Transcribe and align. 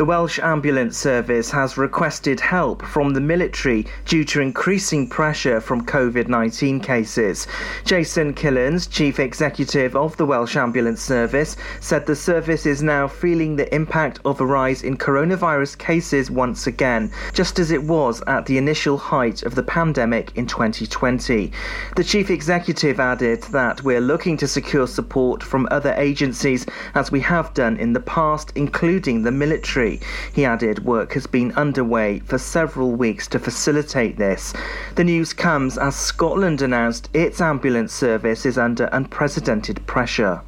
The 0.00 0.06
Welsh 0.06 0.38
Ambulance 0.38 0.96
Service 0.96 1.50
has 1.50 1.76
requested 1.76 2.40
help 2.40 2.80
from 2.86 3.12
the 3.12 3.20
military 3.20 3.84
due 4.06 4.24
to 4.24 4.40
increasing 4.40 5.06
pressure 5.06 5.60
from 5.60 5.84
COVID 5.84 6.26
19 6.26 6.80
cases. 6.80 7.46
Jason 7.84 8.32
Killens, 8.32 8.90
Chief 8.90 9.20
Executive 9.20 9.94
of 9.94 10.16
the 10.16 10.24
Welsh 10.24 10.56
Ambulance 10.56 11.02
Service, 11.02 11.58
said 11.80 12.06
the 12.06 12.16
service 12.16 12.64
is 12.64 12.82
now 12.82 13.06
feeling 13.06 13.56
the 13.56 13.74
impact 13.74 14.20
of 14.24 14.40
a 14.40 14.46
rise 14.46 14.82
in 14.82 14.96
coronavirus 14.96 15.76
cases 15.76 16.30
once 16.30 16.66
again, 16.66 17.12
just 17.34 17.58
as 17.58 17.70
it 17.70 17.82
was 17.82 18.22
at 18.26 18.46
the 18.46 18.56
initial 18.56 18.96
height 18.96 19.42
of 19.42 19.54
the 19.54 19.62
pandemic 19.62 20.34
in 20.34 20.46
2020. 20.46 21.52
The 21.96 22.04
Chief 22.04 22.30
Executive 22.30 22.98
added 23.00 23.42
that 23.52 23.84
we're 23.84 24.00
looking 24.00 24.38
to 24.38 24.48
secure 24.48 24.86
support 24.86 25.42
from 25.42 25.68
other 25.70 25.92
agencies 25.98 26.64
as 26.94 27.12
we 27.12 27.20
have 27.20 27.52
done 27.52 27.76
in 27.76 27.92
the 27.92 28.00
past, 28.00 28.50
including 28.54 29.20
the 29.20 29.30
military. 29.30 29.89
He 30.32 30.44
added 30.44 30.84
work 30.84 31.14
has 31.14 31.26
been 31.26 31.52
underway 31.52 32.20
for 32.20 32.38
several 32.38 32.92
weeks 32.92 33.26
to 33.28 33.38
facilitate 33.38 34.18
this. 34.18 34.52
The 34.94 35.04
news 35.04 35.32
comes 35.32 35.78
as 35.78 35.96
Scotland 35.96 36.62
announced 36.62 37.08
its 37.14 37.40
ambulance 37.40 37.92
service 37.92 38.44
is 38.44 38.58
under 38.58 38.90
unprecedented 38.92 39.86
pressure. 39.86 40.42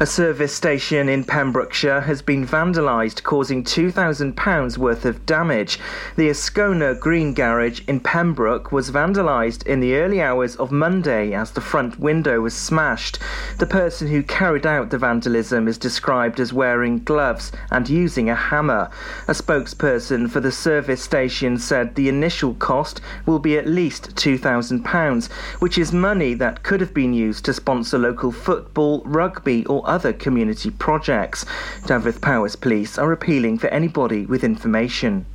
A 0.00 0.06
service 0.06 0.54
station 0.54 1.08
in 1.08 1.24
Pembrokeshire 1.24 2.02
has 2.02 2.22
been 2.22 2.46
vandalised, 2.46 3.24
causing 3.24 3.64
£2,000 3.64 4.78
worth 4.78 5.04
of 5.04 5.26
damage. 5.26 5.80
The 6.14 6.28
Ascona 6.28 6.94
Green 7.00 7.34
Garage 7.34 7.80
in 7.88 7.98
Pembroke 7.98 8.70
was 8.70 8.92
vandalised 8.92 9.66
in 9.66 9.80
the 9.80 9.96
early 9.96 10.22
hours 10.22 10.54
of 10.54 10.70
Monday 10.70 11.34
as 11.34 11.50
the 11.50 11.60
front 11.60 11.98
window 11.98 12.42
was 12.42 12.54
smashed. 12.54 13.18
The 13.58 13.66
person 13.66 14.06
who 14.06 14.22
carried 14.22 14.64
out 14.64 14.90
the 14.90 14.98
vandalism 14.98 15.66
is 15.66 15.76
described 15.76 16.38
as 16.38 16.52
wearing 16.52 17.02
gloves 17.02 17.50
and 17.72 17.88
using 17.88 18.30
a 18.30 18.36
hammer. 18.36 18.90
A 19.26 19.32
spokesperson 19.32 20.30
for 20.30 20.38
the 20.38 20.52
service 20.52 21.02
station 21.02 21.58
said 21.58 21.96
the 21.96 22.08
initial 22.08 22.54
cost 22.54 23.00
will 23.26 23.40
be 23.40 23.58
at 23.58 23.66
least 23.66 24.14
£2,000, 24.14 25.32
which 25.58 25.76
is 25.76 25.92
money 25.92 26.34
that 26.34 26.62
could 26.62 26.80
have 26.80 26.94
been 26.94 27.14
used 27.14 27.44
to 27.46 27.52
sponsor 27.52 27.98
local 27.98 28.30
football, 28.30 29.02
rugby, 29.04 29.66
or 29.66 29.87
other 29.88 30.12
community 30.12 30.70
projects. 30.70 31.44
Dyfed 31.86 32.20
Powys 32.20 32.54
Police 32.56 32.98
are 32.98 33.12
appealing 33.12 33.58
for 33.58 33.68
anybody 33.68 34.26
with 34.26 34.44
information. 34.44 35.26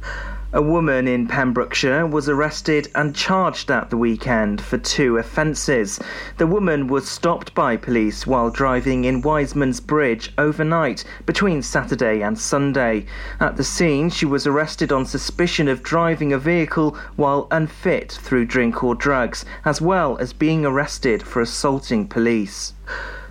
A 0.55 0.61
woman 0.61 1.07
in 1.07 1.27
Pembrokeshire 1.27 2.05
was 2.05 2.29
arrested 2.29 2.87
and 2.93 3.15
charged 3.15 3.71
at 3.71 3.89
the 3.89 3.97
weekend 3.97 4.61
for 4.61 4.77
two 4.77 5.17
offences. 5.17 5.99
The 6.37 6.45
woman 6.45 6.85
was 6.85 7.09
stopped 7.09 7.55
by 7.55 7.75
police 7.75 8.27
while 8.27 8.51
driving 8.51 9.03
in 9.05 9.23
Wiseman's 9.23 9.79
Bridge 9.79 10.31
overnight 10.37 11.05
between 11.25 11.63
Saturday 11.63 12.21
and 12.21 12.37
Sunday. 12.37 13.07
At 13.39 13.57
the 13.57 13.63
scene, 13.63 14.11
she 14.11 14.27
was 14.27 14.45
arrested 14.45 14.91
on 14.91 15.07
suspicion 15.07 15.67
of 15.67 15.81
driving 15.81 16.31
a 16.31 16.37
vehicle 16.37 16.95
while 17.15 17.47
unfit 17.49 18.11
through 18.11 18.45
drink 18.45 18.83
or 18.83 18.93
drugs, 18.93 19.45
as 19.65 19.81
well 19.81 20.19
as 20.19 20.33
being 20.33 20.67
arrested 20.67 21.23
for 21.23 21.41
assaulting 21.41 22.07
police. 22.07 22.73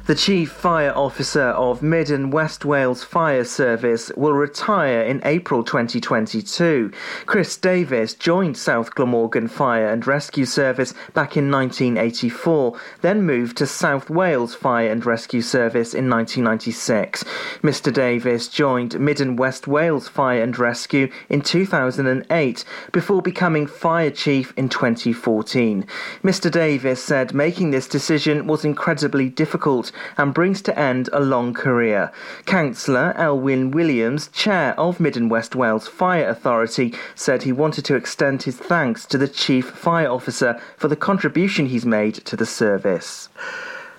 The 0.04 0.16
Chief 0.16 0.50
Fire 0.50 0.92
Officer 0.96 1.50
of 1.50 1.80
Mid 1.80 2.10
and 2.10 2.32
West 2.32 2.64
Wales 2.64 3.04
Fire 3.04 3.44
Service 3.44 4.10
will 4.16 4.32
retire 4.32 5.00
in 5.00 5.20
April 5.24 5.62
2022. 5.62 6.90
Chris 7.24 7.56
Davies 7.56 8.12
joined 8.12 8.56
South 8.56 8.96
Glamorgan 8.96 9.46
Fire 9.46 9.86
and 9.86 10.04
Rescue 10.04 10.44
Service 10.44 10.92
back 11.14 11.36
in 11.36 11.52
1984, 11.52 12.76
then 13.02 13.22
moved 13.22 13.56
to 13.58 13.66
South 13.66 14.10
Wales 14.10 14.56
Fire 14.56 14.90
and 14.90 15.06
Rescue 15.06 15.40
Service 15.40 15.94
in 15.94 16.10
1996. 16.10 17.22
Mr 17.62 17.92
Davies 17.92 18.48
joined 18.48 18.98
Mid 18.98 19.20
and 19.20 19.38
West 19.38 19.68
Wales 19.68 20.08
Fire 20.08 20.42
and 20.42 20.58
Rescue 20.58 21.12
in 21.28 21.42
2008 21.42 22.64
before 22.90 23.22
becoming 23.22 23.68
Fire 23.68 24.10
Chief 24.10 24.52
in 24.56 24.68
2014. 24.68 25.86
Mr 26.24 26.50
Davies 26.50 27.00
said 27.00 27.32
making 27.32 27.70
this 27.70 27.86
decision 27.86 28.48
was 28.48 28.64
incredibly 28.64 29.28
difficult 29.28 29.91
and 30.16 30.34
brings 30.34 30.62
to 30.62 30.78
end 30.78 31.08
a 31.12 31.20
long 31.20 31.54
career. 31.54 32.12
Councillor 32.46 33.14
Elwyn 33.16 33.70
Williams, 33.70 34.28
chair 34.28 34.78
of 34.78 35.00
Mid 35.00 35.16
and 35.16 35.30
West 35.30 35.54
Wales 35.54 35.88
Fire 35.88 36.28
Authority, 36.28 36.94
said 37.14 37.42
he 37.42 37.52
wanted 37.52 37.84
to 37.86 37.96
extend 37.96 38.42
his 38.42 38.56
thanks 38.56 39.06
to 39.06 39.18
the 39.18 39.28
Chief 39.28 39.68
Fire 39.68 40.08
Officer 40.08 40.60
for 40.76 40.88
the 40.88 40.96
contribution 40.96 41.66
he's 41.66 41.86
made 41.86 42.14
to 42.14 42.36
the 42.36 42.46
service. 42.46 43.28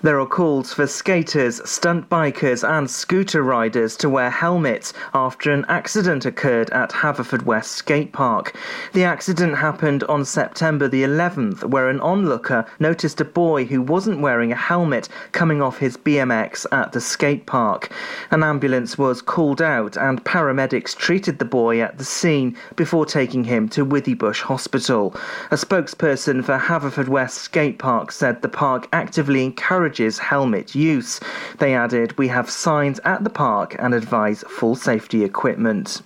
There 0.04 0.20
are 0.20 0.26
calls 0.26 0.74
for 0.74 0.86
skaters, 0.86 1.66
stunt 1.66 2.10
bikers, 2.10 2.62
and 2.62 2.90
scooter 2.90 3.42
riders 3.42 3.96
to 3.96 4.10
wear 4.10 4.28
helmets 4.28 4.92
after 5.14 5.50
an 5.50 5.64
accident 5.66 6.26
occurred 6.26 6.68
at 6.72 6.90
Haverfordwest 6.90 7.64
Skate 7.64 8.12
Park. 8.12 8.54
The 8.92 9.04
accident 9.04 9.56
happened 9.56 10.04
on 10.04 10.26
September 10.26 10.88
the 10.88 11.04
11th, 11.04 11.64
where 11.64 11.88
an 11.88 12.00
onlooker 12.00 12.66
noticed 12.78 13.22
a 13.22 13.24
boy 13.24 13.64
who 13.64 13.80
wasn't 13.80 14.20
wearing 14.20 14.52
a 14.52 14.56
helmet 14.56 15.08
coming 15.32 15.62
off 15.62 15.78
his 15.78 15.96
BMX 15.96 16.66
at 16.70 16.92
the 16.92 17.00
skate 17.00 17.46
park. 17.46 17.90
An 18.30 18.42
ambulance 18.42 18.98
was 18.98 19.22
called 19.22 19.62
out, 19.62 19.96
and 19.96 20.22
paramedics 20.22 20.94
treated 20.94 21.38
the 21.38 21.46
boy 21.46 21.80
at 21.80 21.96
the 21.96 22.04
scene 22.04 22.58
before 22.76 23.06
taking 23.06 23.44
him 23.44 23.70
to 23.70 23.86
Withybush 23.86 24.42
Hospital. 24.42 25.14
A 25.50 25.56
spokesperson 25.56 26.44
for 26.44 26.58
Haverfordwest 26.58 27.30
Skate 27.30 27.78
Park 27.78 28.12
said 28.12 28.42
the 28.42 28.50
park 28.50 28.86
actively 28.92 29.42
encouraged 29.42 29.93
encourages 29.94 30.18
helmet 30.18 30.74
use. 30.74 31.20
They 31.58 31.74
added, 31.74 32.18
We 32.18 32.28
have 32.28 32.50
signs 32.50 32.98
at 33.04 33.22
the 33.22 33.30
park 33.30 33.76
and 33.78 33.94
advise 33.94 34.42
full 34.48 34.74
safety 34.74 35.24
equipment. 35.24 36.02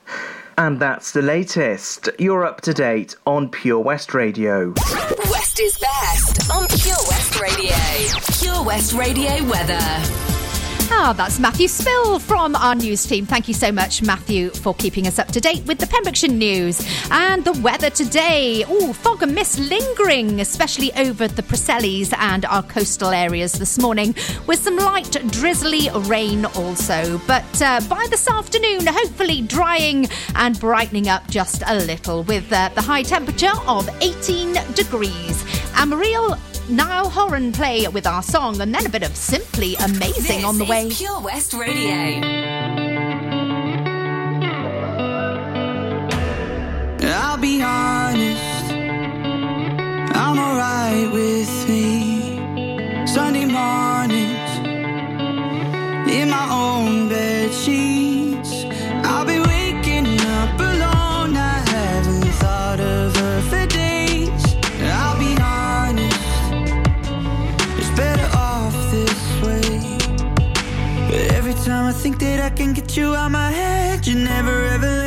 And 0.59 0.81
that's 0.81 1.13
the 1.13 1.23
latest. 1.23 2.09
You're 2.19 2.45
up 2.45 2.61
to 2.63 2.75
date 2.75 3.17
on 3.27 3.49
Pure 3.49 3.81
West 3.81 4.13
Radio. 4.13 4.75
West 5.31 5.61
is 5.61 5.79
best 5.79 6.51
on 6.51 6.67
Pure 6.69 7.05
West 7.09 7.41
Radio. 7.41 7.77
Pure 8.41 8.65
West 8.65 8.93
Radio 8.93 9.45
weather. 9.45 10.38
Ah, 10.91 11.13
that's 11.15 11.39
Matthew 11.39 11.69
Spill 11.69 12.19
from 12.19 12.57
our 12.57 12.75
news 12.75 13.05
team. 13.07 13.27
Thank 13.27 13.47
you 13.47 13.55
so 13.55 13.71
much, 13.71 14.03
Matthew, 14.03 14.51
for 14.51 14.75
keeping 14.75 15.07
us 15.07 15.19
up 15.19 15.29
to 15.29 15.41
date 15.41 15.65
with 15.67 15.79
the 15.79 15.87
Pembrokeshire 15.87 16.31
news. 16.31 16.83
And 17.11 17.45
the 17.45 17.53
weather 17.61 17.91
today. 17.91 18.65
Oh, 18.67 18.93
fog 18.95 19.23
and 19.23 19.35
mist 19.35 19.59
lingering, 19.59 20.41
especially 20.41 20.93
over 20.95 21.29
the 21.29 21.43
Preseli's 21.43 22.13
and 22.17 22.47
our 22.47 22.63
coastal 22.63 23.11
areas 23.11 23.53
this 23.53 23.79
morning, 23.79 24.15
with 24.47 24.61
some 24.61 24.77
light 24.77 25.13
drizzly 25.31 25.91
rain 26.09 26.47
also. 26.47 27.21
But 27.27 27.63
uh, 27.63 27.81
by 27.89 28.07
this 28.09 28.27
afternoon, 28.29 28.87
hopefully 28.87 29.43
drying 29.43 30.09
and 30.37 30.59
brightening 30.59 31.09
up 31.09 31.29
just 31.29 31.63
a 31.67 31.75
little 31.75 32.23
with 32.23 32.51
uh, 32.51 32.71
the 32.75 32.83
high 32.83 33.03
temperature 33.03 33.53
of 33.67 33.89
18 34.01 34.55
degrees. 34.75 35.45
Amarillo 35.77 36.37
now 36.69 37.09
Horan 37.09 37.53
play 37.53 37.87
with 37.89 38.07
our 38.07 38.23
song 38.23 38.61
and 38.61 38.75
then 38.75 38.87
a 38.87 38.89
bit 38.89 39.03
of 39.03 39.17
Simply 39.17 39.75
Amazing 39.77 40.37
this 40.37 40.45
on 40.45 40.59
the 40.59 40.65
way. 40.65 40.89
Pure 40.91 41.21
West 41.21 41.55
Radio. 41.55 42.21
I'll 47.11 47.39
be 47.39 47.63
honest, 47.63 48.73
I'm 50.15 50.39
alright 50.39 51.13
with 51.13 51.69
me. 51.69 53.07
Sunday 53.07 53.47
mornings, 53.47 54.59
in 56.11 56.31
my 56.31 56.49
own 56.51 57.09
bed 57.09 57.53
sheets, 57.53 58.18
that 72.19 72.41
I 72.41 72.51
can 72.51 72.73
get 72.73 72.97
you 72.97 73.15
out 73.15 73.31
my 73.31 73.51
head, 73.51 74.07
you 74.07 74.15
never 74.17 74.67
ever 74.67 74.98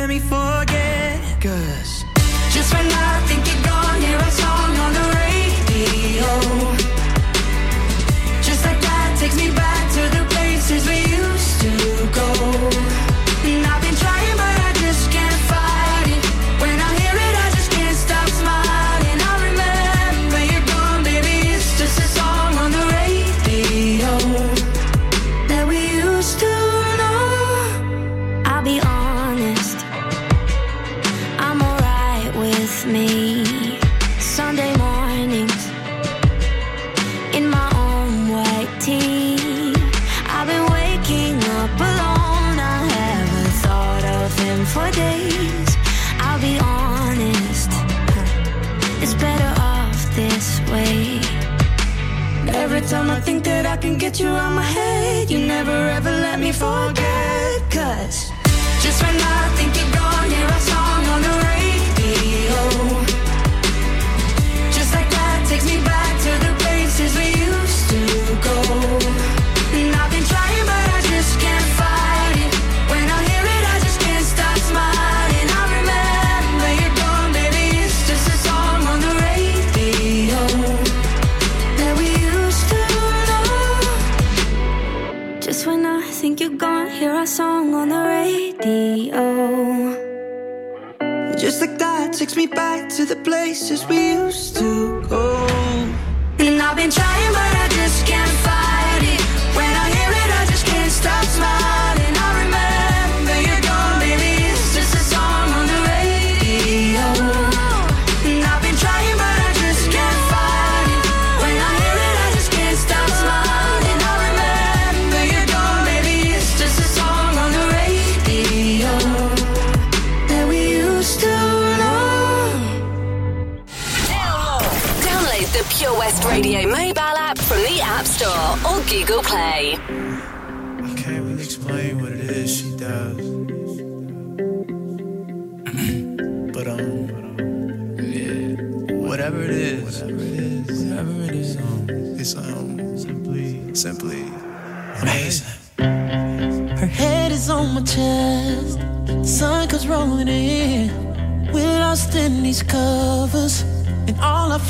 can 53.82 53.98
get 53.98 54.20
you 54.20 54.28
out 54.28 54.52
my 54.52 54.62
head. 54.62 55.28
You 55.28 55.38
never 55.38 55.76
ever 55.96 56.10
let 56.10 56.38
me 56.38 56.52
forget. 56.52 57.11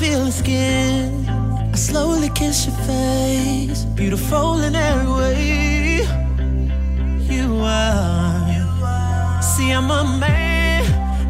feel 0.03 0.25
the 0.25 0.33
skin. 0.33 1.29
I 1.75 1.77
slowly 1.77 2.29
kiss 2.31 2.67
your 2.67 2.77
face, 2.91 3.85
beautiful 4.01 4.61
in 4.67 4.75
every 4.75 5.13
way. 5.21 6.03
You 7.35 7.47
are. 7.63 9.41
See, 9.41 9.71
I'm 9.71 9.91
a 10.01 10.03
man 10.27 10.83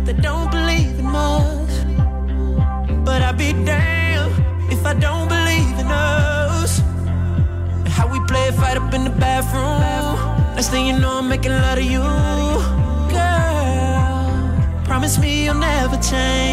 that 0.06 0.22
don't 0.22 0.50
believe 0.50 0.98
in 1.02 1.08
much, 1.20 1.74
but 3.04 3.20
I'd 3.20 3.36
be 3.36 3.52
damned 3.52 4.32
if 4.75 4.80
I 4.86 4.94
don't 4.94 5.28
believe 5.28 5.76
in 5.82 5.88
us. 5.88 6.80
How 7.96 8.06
we 8.12 8.18
play 8.30 8.48
a 8.48 8.52
fight 8.52 8.78
up 8.78 8.94
in 8.94 9.04
the 9.04 9.16
bathroom. 9.26 9.80
Next 10.56 10.70
thing 10.70 10.86
you 10.86 10.98
know, 10.98 11.18
I'm 11.18 11.28
making 11.28 11.52
love 11.52 11.76
of 11.76 11.84
you, 11.94 12.04
girl. 13.16 14.84
Promise 14.86 15.18
me 15.18 15.44
you'll 15.44 15.62
never 15.72 15.98
change 16.10 16.51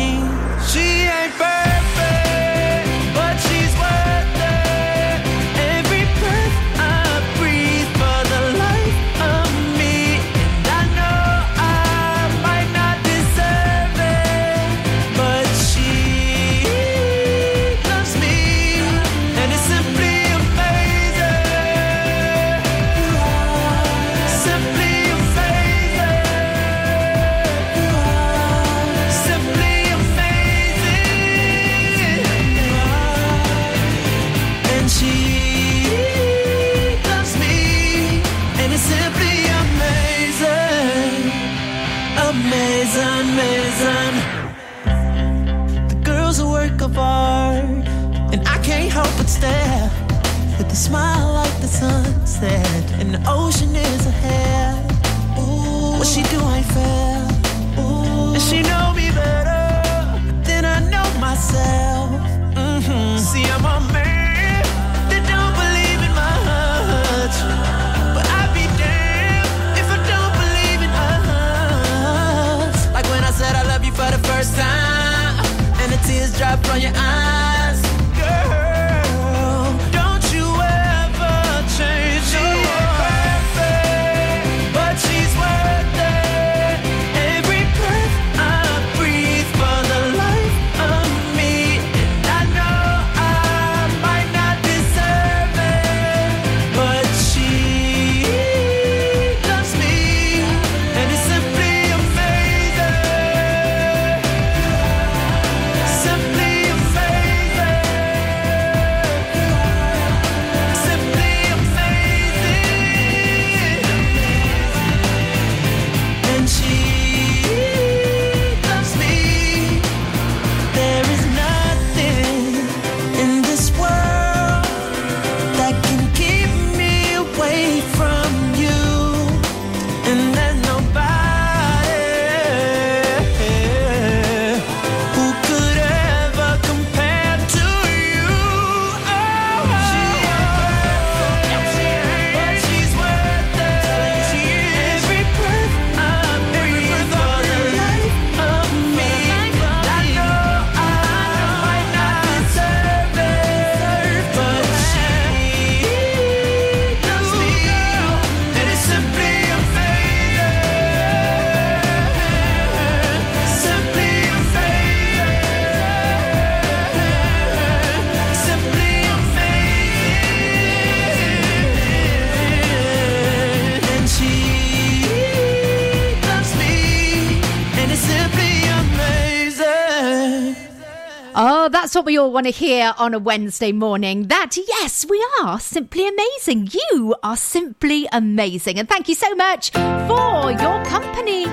all 182.29 182.33
want 182.33 182.45
to 182.45 182.51
hear 182.51 182.93
on 183.00 183.15
a 183.15 183.19
Wednesday 183.19 183.71
morning. 183.71 184.27
That, 184.27 184.55
yes, 184.55 185.03
we 185.09 185.25
are 185.41 185.59
simply 185.59 186.07
amazing. 186.07 186.69
You 186.71 187.15
are 187.24 187.36
simply 187.36 188.07
amazing. 188.12 188.77
And 188.77 188.88
thank 188.88 189.09
you 189.09 189.15
so 189.15 189.33
much 189.33 189.71
for 189.71 190.51
your 190.51 190.86
company. 190.86 191.45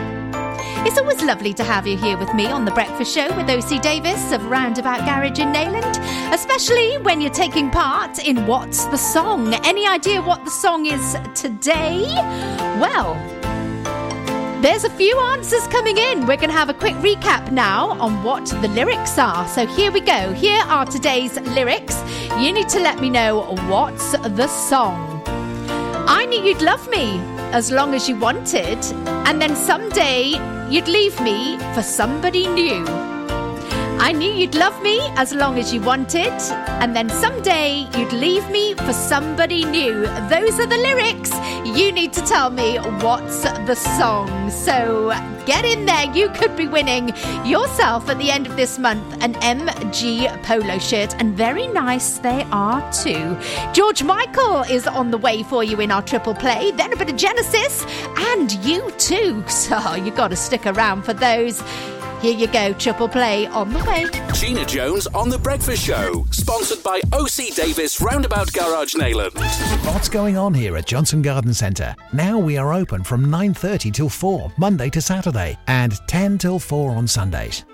It's 0.87 0.99
always 0.99 1.23
lovely 1.23 1.55
to 1.55 1.65
have 1.65 1.87
you 1.87 1.97
here 1.97 2.19
with 2.19 2.35
me 2.35 2.47
on 2.47 2.67
The 2.67 2.73
Breakfast 2.73 3.15
Show 3.15 3.35
with 3.37 3.49
OC 3.49 3.81
Davis 3.81 4.33
of 4.33 4.45
Roundabout 4.51 5.07
Garage 5.07 5.39
in 5.39 5.49
Neyland, 5.49 5.97
especially 6.35 6.99
when 6.99 7.23
you're 7.23 7.31
taking 7.31 7.71
part 7.71 8.19
in 8.19 8.47
What's 8.47 8.85
the 8.85 8.99
Song. 8.99 9.55
Any 9.65 9.87
idea 9.87 10.21
what 10.21 10.45
the 10.45 10.51
song 10.51 10.85
is 10.85 11.17
today? 11.35 12.03
Well, 12.79 13.15
there's 14.63 14.85
a 14.85 14.91
few 14.91 15.19
answers 15.19 15.67
coming 15.69 15.99
in. 15.99 16.27
We're 16.27 16.37
going 16.37 16.51
to 16.51 16.57
have 16.57 16.69
a 16.69 16.75
quick 16.75 16.95
recap 16.97 17.53
now 17.53 17.91
on 18.01 18.23
what 18.23 18.47
the 18.47 18.69
lyrics 18.69 19.19
are. 19.19 19.47
So 19.49 19.67
here 19.67 19.93
we 19.93 20.01
go. 20.01 20.33
Here 20.33 20.63
are 20.67 20.87
today's 20.87 21.39
lyrics. 21.41 22.03
You 22.39 22.53
need 22.53 22.69
to 22.71 22.81
let 22.81 23.01
me 23.01 23.11
know 23.11 23.43
what's 23.69 24.13
the 24.13 24.47
song. 24.47 25.23
I 26.09 26.25
knew 26.27 26.43
you'd 26.43 26.63
love 26.63 26.89
me 26.89 27.19
as 27.53 27.71
long 27.71 27.95
as 27.95 28.09
you 28.09 28.17
wanted, 28.17 28.79
and 29.27 29.41
then 29.41 29.55
someday 29.55 30.35
you'd 30.71 30.89
leave 30.89 31.21
me 31.21 31.59
for 31.75 31.83
somebody 31.83 32.47
new. 32.47 33.06
I 34.07 34.13
knew 34.13 34.31
you'd 34.31 34.55
love 34.55 34.81
me 34.85 35.01
as 35.17 35.35
long 35.35 35.59
as 35.59 35.75
you 35.75 35.81
wanted, 35.81 36.31
and 36.81 36.95
then 36.95 37.11
someday 37.11 37.89
you'd 37.99 38.13
leave 38.13 38.49
me 38.51 38.75
for 38.75 38.93
somebody 38.93 39.65
new. 39.65 39.95
Those 40.31 40.61
are 40.61 40.67
the 40.67 40.77
lyrics. 40.77 41.33
You 41.77 41.91
need 41.91 42.13
to 42.13 42.21
tell 42.21 42.51
me 42.51 42.77
what's 43.03 43.43
the 43.43 43.75
song. 43.75 44.49
So 44.49 45.13
get 45.45 45.65
in 45.65 45.87
there. 45.87 46.05
You 46.15 46.29
could 46.29 46.55
be 46.55 46.69
winning 46.69 47.09
yourself 47.45 48.09
at 48.09 48.19
the 48.19 48.31
end 48.31 48.47
of 48.47 48.55
this 48.55 48.79
month 48.79 49.25
an 49.25 49.35
MG 49.35 50.41
polo 50.45 50.79
shirt, 50.79 51.17
and 51.19 51.37
very 51.37 51.67
nice 51.67 52.19
they 52.19 52.45
are 52.53 52.81
too. 52.93 53.37
George 53.73 54.05
Michael 54.05 54.63
is 54.63 54.87
on 54.87 55.11
the 55.11 55.19
way 55.19 55.43
for 55.43 55.65
you 55.65 55.81
in 55.81 55.91
our 55.91 56.03
triple 56.03 56.35
play, 56.35 56.71
then 56.71 56.93
a 56.93 56.97
bit 56.97 57.11
of 57.11 57.17
Genesis, 57.17 57.85
and 58.19 58.53
you 58.65 58.89
too. 58.99 59.43
So 59.67 59.97
you 59.97 60.13
got 60.13 60.29
to 60.29 60.37
stick 60.37 60.65
around 60.65 61.03
for 61.03 61.13
those. 61.13 61.61
Here 62.27 62.37
you 62.37 62.49
go, 62.49 62.73
triple 62.73 63.09
play 63.09 63.47
on 63.47 63.73
the 63.73 63.79
way. 63.85 64.05
Gina 64.33 64.65
Jones 64.67 65.07
on 65.15 65.29
The 65.29 65.39
Breakfast 65.39 65.87
Show, 65.87 66.27
sponsored 66.33 66.83
by 66.83 67.01
OC 67.13 67.55
Davis 67.55 68.01
Roundabout 68.01 68.53
Garage 68.53 68.97
Neyland. 68.97 69.37
What's 69.87 70.09
going 70.09 70.37
on 70.37 70.53
here 70.53 70.77
at 70.77 70.87
Johnston 70.87 71.23
Garden 71.23 71.55
Centre? 71.55 71.95
Now 72.13 72.37
we 72.37 72.59
are 72.59 72.73
open 72.73 73.05
from 73.05 73.27
9:30 73.27 73.93
till 73.93 74.09
4 74.09 74.53
Monday 74.57 74.91
to 74.91 75.01
Saturday 75.01 75.57
and 75.69 75.93
10 76.09 76.39
till 76.39 76.59
4 76.59 76.97
on 76.97 77.07
Sundays. 77.07 77.65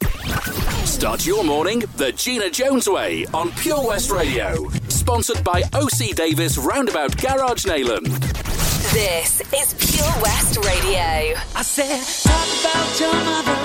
Start 0.87 1.27
your 1.27 1.45
morning 1.45 1.81
the 1.97 2.13
Gina 2.13 2.51
Jones 2.51 2.89
way 2.89 3.27
on 3.35 3.51
Pure 3.53 3.87
West 3.87 4.11
Radio. 4.11 4.69
Sponsored 4.89 5.43
by 5.45 5.63
OC 5.75 6.15
Davis 6.17 6.57
Roundabout 6.59 7.17
Garage 7.21 7.67
Neyland. 7.67 8.09
This 8.93 9.41
is 9.53 9.75
Pure 9.95 10.15
West 10.23 10.57
Radio. 10.65 11.37
I 11.55 11.63
said, 11.63 12.01
talk 12.25 12.49
about 12.61 13.01
your 13.01 13.13
mother, 13.13 13.57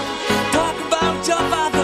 talk 0.51 0.75
about 0.87 1.27
your 1.27 1.37
father, 1.49 1.83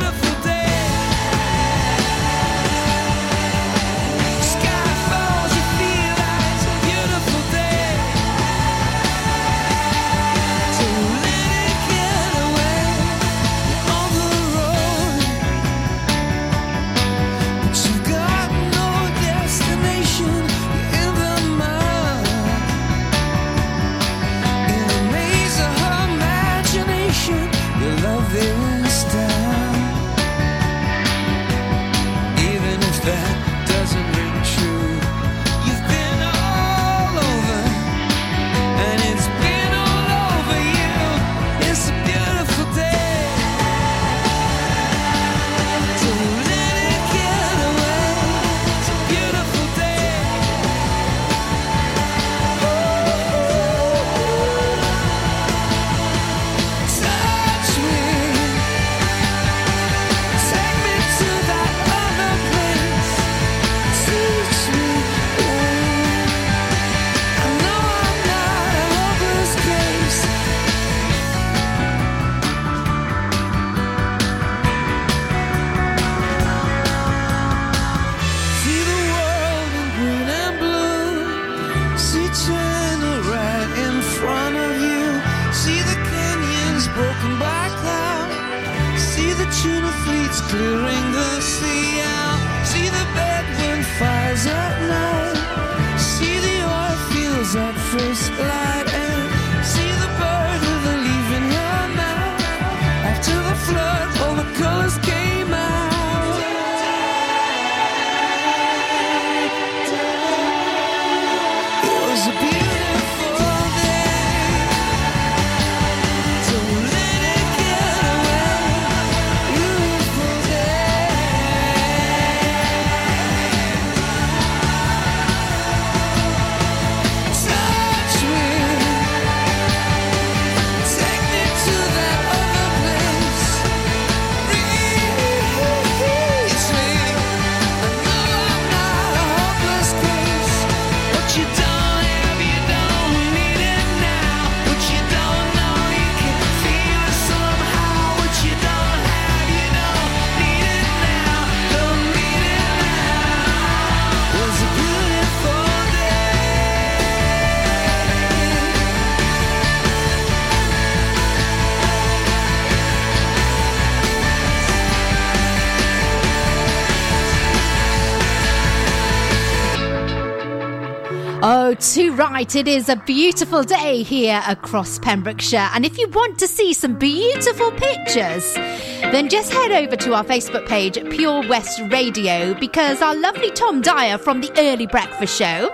Right. 172.41 172.55
It 172.55 172.67
is 172.67 172.89
a 172.89 172.95
beautiful 172.95 173.63
day 173.63 174.01
here 174.01 174.41
across 174.47 174.97
Pembrokeshire. 174.97 175.69
And 175.73 175.85
if 175.85 175.97
you 175.99 176.07
want 176.09 176.39
to 176.39 176.47
see 176.47 176.73
some 176.73 176.97
beautiful 176.97 177.71
pictures, 177.71 178.53
then 178.55 179.29
just 179.29 179.53
head 179.53 179.71
over 179.71 179.95
to 179.97 180.13
our 180.15 180.23
Facebook 180.23 180.67
page, 180.67 180.95
Pure 181.11 181.47
West 181.47 181.79
Radio, 181.91 182.55
because 182.55 183.01
our 183.01 183.15
lovely 183.15 183.51
Tom 183.51 183.81
Dyer 183.81 184.17
from 184.17 184.41
the 184.41 184.51
Early 184.57 184.87
Breakfast 184.87 185.37
Show 185.37 185.69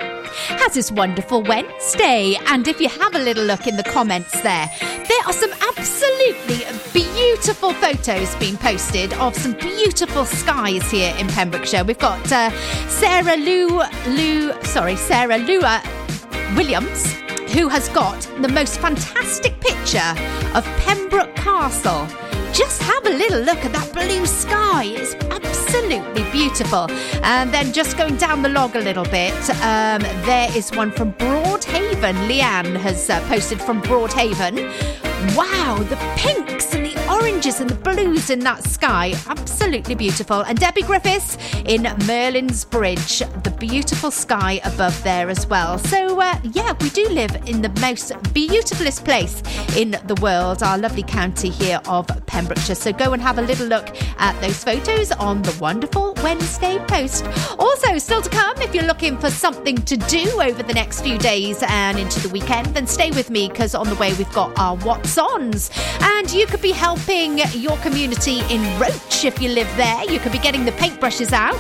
has 0.60 0.74
this 0.74 0.92
wonderful 0.92 1.42
Wednesday. 1.44 2.36
And 2.48 2.68
if 2.68 2.82
you 2.82 2.90
have 2.90 3.16
a 3.16 3.20
little 3.20 3.46
look 3.46 3.66
in 3.66 3.78
the 3.78 3.84
comments 3.84 4.32
there, 4.42 4.70
there 4.82 5.24
are 5.26 5.34
some 5.34 5.52
absolutely 5.70 6.66
beautiful 6.92 7.74
photos 7.74 8.36
being 8.36 8.58
posted 8.58 9.14
of 9.14 9.36
some 9.36 9.54
beautiful 9.54 10.26
skies 10.26 10.90
here 10.92 11.16
in 11.18 11.28
Pembrokeshire. 11.28 11.86
We've 11.86 11.98
got 11.98 12.30
uh, 12.32 12.50
Sarah 12.90 13.38
Lou, 13.38 13.82
Lou, 14.08 14.64
sorry, 14.64 14.98
Sarah 14.98 15.38
Lua 15.38 15.82
Williams, 16.56 17.14
who 17.54 17.68
has 17.68 17.90
got 17.90 18.22
the 18.42 18.48
most 18.48 18.80
fantastic 18.80 19.60
picture 19.60 20.14
of 20.56 20.64
Pembroke 20.82 21.36
Castle. 21.36 22.08
Just 22.54 22.82
have 22.82 23.06
a 23.06 23.10
little 23.10 23.42
look 23.42 23.64
at 23.66 23.74
that 23.74 23.92
blue 23.94 24.26
sky. 24.26 24.86
It's 24.86 25.14
absolutely 25.16 26.24
beautiful. 26.32 26.90
And 27.24 27.54
then 27.54 27.74
just 27.74 27.98
going 27.98 28.18
down 28.18 28.42
the 28.42 28.50
log 28.50 28.76
a 28.76 28.80
little 28.80 29.06
bit, 29.06 29.34
um, 29.62 30.02
there 30.26 30.50
is 30.56 30.72
one 30.72 30.92
from 30.92 31.14
Broadhaven. 31.14 32.16
Leanne 32.28 32.76
has 32.78 33.10
uh, 33.10 33.20
posted 33.28 33.62
from 33.62 33.82
Broadhaven. 33.82 34.56
Wow, 35.36 35.78
the 35.90 35.98
pinks 36.16 36.74
oranges 37.28 37.60
and 37.60 37.70
the 37.70 37.76
blues 37.76 38.30
in 38.30 38.40
that 38.40 38.64
sky. 38.64 39.14
Absolutely 39.28 39.96
beautiful. 39.96 40.42
And 40.44 40.58
Debbie 40.58 40.82
Griffiths 40.82 41.38
in 41.66 41.84
Merlin's 42.06 42.64
Bridge. 42.64 43.20
The 43.44 43.54
beautiful 43.60 44.12
sky 44.12 44.62
above 44.64 45.02
there 45.04 45.30
as 45.30 45.46
well. 45.46 45.78
So, 45.78 46.22
uh, 46.22 46.40
yeah, 46.54 46.74
we 46.80 46.90
do 46.92 47.10
live 47.10 47.36
in 47.46 47.62
the 47.62 47.70
most 47.82 48.14
beautifulest 48.34 49.04
place 49.04 49.44
in 49.76 49.92
the 50.06 50.16
world, 50.22 50.64
our 50.64 50.78
lovely 50.78 51.04
county 51.04 51.50
here 51.50 51.82
of 51.90 52.08
Pembrokeshire. 52.28 52.76
So 52.76 52.94
go 52.94 53.12
and 53.12 53.22
have 53.22 53.40
a 53.40 53.42
little 53.42 53.68
look 53.68 53.90
at 54.20 54.40
those 54.40 54.64
photos 54.64 55.12
on 55.12 55.42
the 55.42 55.56
wonderful 55.60 56.14
Wednesday 56.24 56.80
Post. 56.88 57.26
Also, 57.60 57.98
still 57.98 58.22
to 58.22 58.30
come, 58.30 58.56
if 58.62 58.74
you're 58.74 58.86
looking 58.86 59.18
for 59.18 59.30
something 59.30 59.76
to 59.76 59.98
do 59.98 60.24
over 60.42 60.64
the 60.64 60.74
next 60.74 61.02
few 61.02 61.18
days 61.18 61.62
and 61.68 62.00
into 62.00 62.22
the 62.22 62.30
weekend, 62.30 62.68
then 62.68 62.88
stay 62.88 63.12
with 63.12 63.30
me 63.30 63.50
because 63.50 63.76
on 63.76 63.90
the 63.90 63.96
way 63.96 64.14
we've 64.14 64.32
got 64.32 64.58
our 64.58 64.78
What's 64.78 65.18
Ons. 65.18 65.70
And 66.02 66.32
you 66.32 66.46
could 66.46 66.62
be 66.62 66.72
helping 66.72 67.17
your 67.18 67.78
community 67.78 68.42
in 68.50 68.62
Roach 68.80 69.26
if 69.26 69.42
you 69.42 69.50
live 69.50 69.68
there. 69.76 70.04
You 70.04 70.20
could 70.20 70.32
be 70.32 70.38
getting 70.38 70.66
the 70.66 70.72
paintbrushes 70.74 71.34
out. 71.34 71.56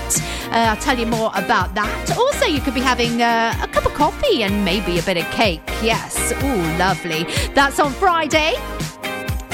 Uh, 0.52 0.70
I'll 0.70 0.78
tell 0.78 0.98
you 0.98 1.08
more 1.08 1.32
about 1.34 1.74
that. 1.74 2.16
Also, 2.16 2.46
you 2.46 2.62
could 2.62 2.76
be 2.76 2.80
having 2.80 3.24
uh, 3.24 3.58
a 3.62 3.68
cup 3.68 3.86
of 3.86 3.94
coffee 3.96 4.44
and 4.44 4.64
maybe 4.64 5.00
a 5.00 5.02
bit 5.02 5.18
of 5.18 5.26
cake. 5.32 5.62
Yes. 5.82 6.32
Ooh, 6.44 6.78
lovely. 6.78 7.24
That's 7.56 7.80
on 7.80 7.92
Friday. 7.94 8.54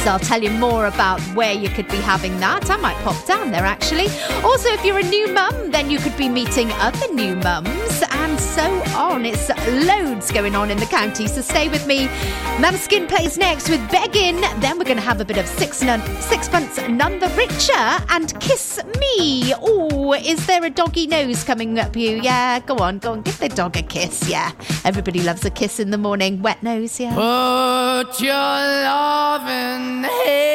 So 0.03 0.11
I'll 0.11 0.19
tell 0.19 0.43
you 0.43 0.51
more 0.51 0.87
about 0.87 1.21
where 1.33 1.53
you 1.53 1.69
could 1.69 1.87
be 1.87 1.95
having 1.95 2.37
that. 2.41 2.69
I 2.69 2.75
might 2.75 2.97
pop 3.05 3.25
down 3.25 3.51
there 3.51 3.63
actually. 3.63 4.07
Also, 4.43 4.67
if 4.69 4.83
you're 4.83 4.99
a 4.99 5.03
new 5.03 5.33
mum, 5.33 5.71
then 5.71 5.89
you 5.89 5.97
could 5.97 6.17
be 6.17 6.27
meeting 6.27 6.69
other 6.73 7.07
new 7.13 7.35
mums 7.37 8.03
and 8.11 8.37
so 8.37 8.63
on. 8.97 9.25
It's 9.25 9.47
loads 9.87 10.29
going 10.29 10.55
on 10.55 10.69
in 10.71 10.77
the 10.77 10.87
county, 10.87 11.27
so 11.27 11.41
stay 11.41 11.69
with 11.69 11.87
me. 11.87 12.07
Måneskin 12.57 13.07
plays 13.07 13.37
next 13.37 13.69
with 13.69 13.79
Beggin. 13.89 14.41
Then 14.59 14.77
we're 14.77 14.83
going 14.83 14.97
to 14.97 15.03
have 15.03 15.21
a 15.21 15.25
bit 15.25 15.37
of 15.37 15.47
six 15.47 15.81
nun, 15.81 16.01
Sixpence 16.21 16.77
None 16.89 17.19
the 17.19 17.29
Richer 17.29 18.05
and 18.09 18.37
Kiss 18.41 18.81
Me. 18.99 19.53
Oh, 19.61 20.13
is 20.13 20.45
there 20.47 20.65
a 20.65 20.69
doggy 20.69 21.07
nose 21.07 21.45
coming 21.45 21.79
up 21.79 21.95
you? 21.95 22.19
Yeah, 22.21 22.59
go 22.59 22.75
on, 22.77 22.99
go 22.99 23.13
on, 23.13 23.21
give 23.21 23.39
the 23.39 23.47
dog 23.47 23.77
a 23.77 23.81
kiss. 23.81 24.27
Yeah, 24.29 24.51
everybody 24.83 25.21
loves 25.21 25.45
a 25.45 25.49
kiss 25.49 25.79
in 25.79 25.91
the 25.91 25.97
morning. 25.97 26.41
Wet 26.41 26.61
nose, 26.61 26.99
yeah. 26.99 27.15
Oh, 27.17 27.82
Put 28.03 28.19
your 28.19 28.33
loving 28.33 30.03
hand 30.03 30.52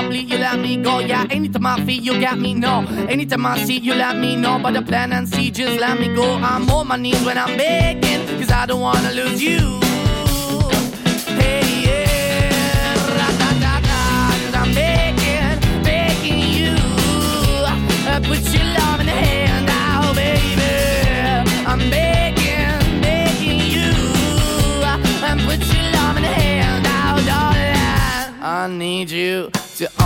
I 0.00 0.08
bleed, 0.08 0.30
you 0.30 0.38
let 0.38 0.58
me 0.58 0.78
go. 0.78 1.00
Yeah, 1.00 1.26
anytime 1.30 1.66
I 1.66 1.84
feel, 1.84 2.02
you 2.02 2.18
got 2.18 2.38
me. 2.38 2.54
No, 2.54 2.86
anytime 3.08 3.44
I 3.44 3.62
see, 3.64 3.76
you 3.78 3.94
let 3.94 4.16
me 4.16 4.34
know. 4.34 4.58
But 4.58 4.72
the 4.72 4.80
plan 4.80 5.12
and 5.12 5.28
see, 5.28 5.50
just 5.50 5.78
let 5.78 6.00
me 6.00 6.14
go. 6.14 6.36
I'm 6.36 6.70
on 6.70 6.88
my 6.88 6.96
knees 6.96 7.22
when 7.22 7.36
I'm 7.36 7.54
begging, 7.58 8.26
cause 8.38 8.50
I 8.50 8.64
don't 8.64 8.80
wanna 8.80 9.12
lose 9.12 9.42
you. 9.42 9.58
Hey, 11.36 11.84
yeah, 11.84 12.94
ra-da-da-da, 13.18 14.30
cause 14.40 14.54
I'm 14.54 14.72
begging, 14.74 15.82
begging 15.84 16.40
you. 16.58 16.72
Uh, 18.08 18.20
Put 18.24 18.40
your 18.54 18.64
love 18.78 19.00
in 19.00 19.06
the 19.06 19.12
hand 19.12 19.68
out, 19.68 20.14
baby. 20.14 20.64
I'm 21.66 21.78
begging, 21.90 23.02
begging 23.02 23.60
you. 23.76 23.92
And 25.28 25.40
put 25.42 25.60
your 25.74 25.84
love 25.92 26.16
in 26.16 26.22
the 26.22 26.32
hand 26.42 26.86
out, 26.86 27.20
darling. 27.26 28.42
I 28.42 28.66
need 28.66 29.10
you 29.10 29.50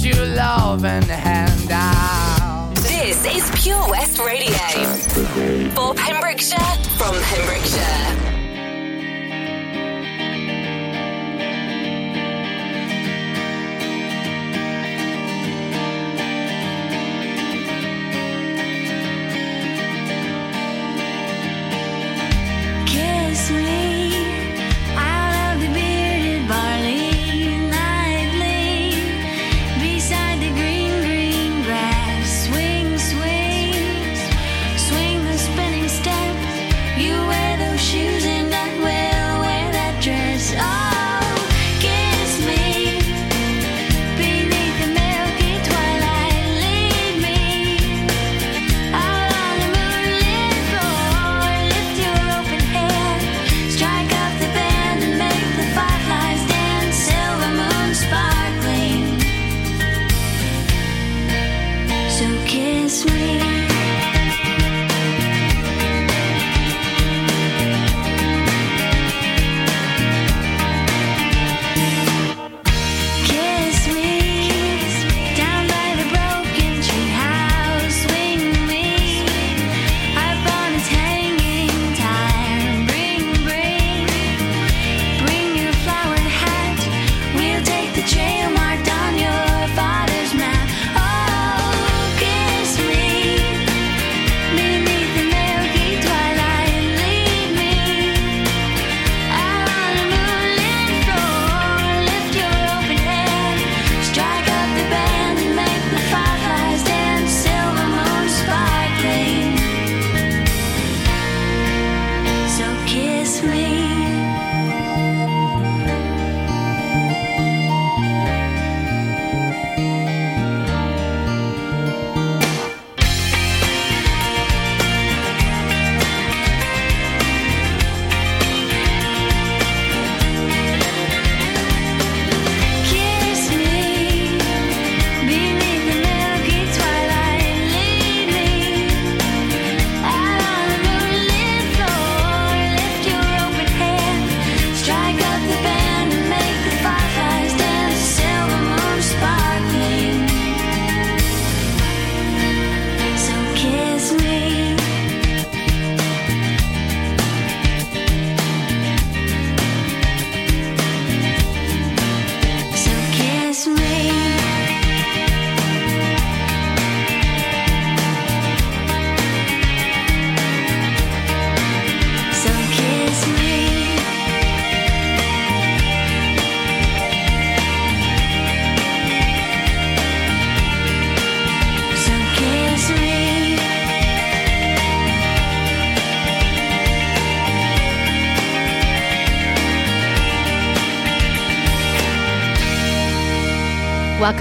Put 0.00 0.16
your 0.16 0.26
loving 0.28 1.02
hand 1.02 1.70
out. 1.70 2.72
This 2.76 3.22
is 3.26 3.62
Pure 3.62 3.90
West 3.90 4.18
Radio. 4.18 4.56
For 5.74 5.92
Pembrokeshire, 5.92 6.58
from 6.96 7.14
Pembrokeshire. 7.20 8.39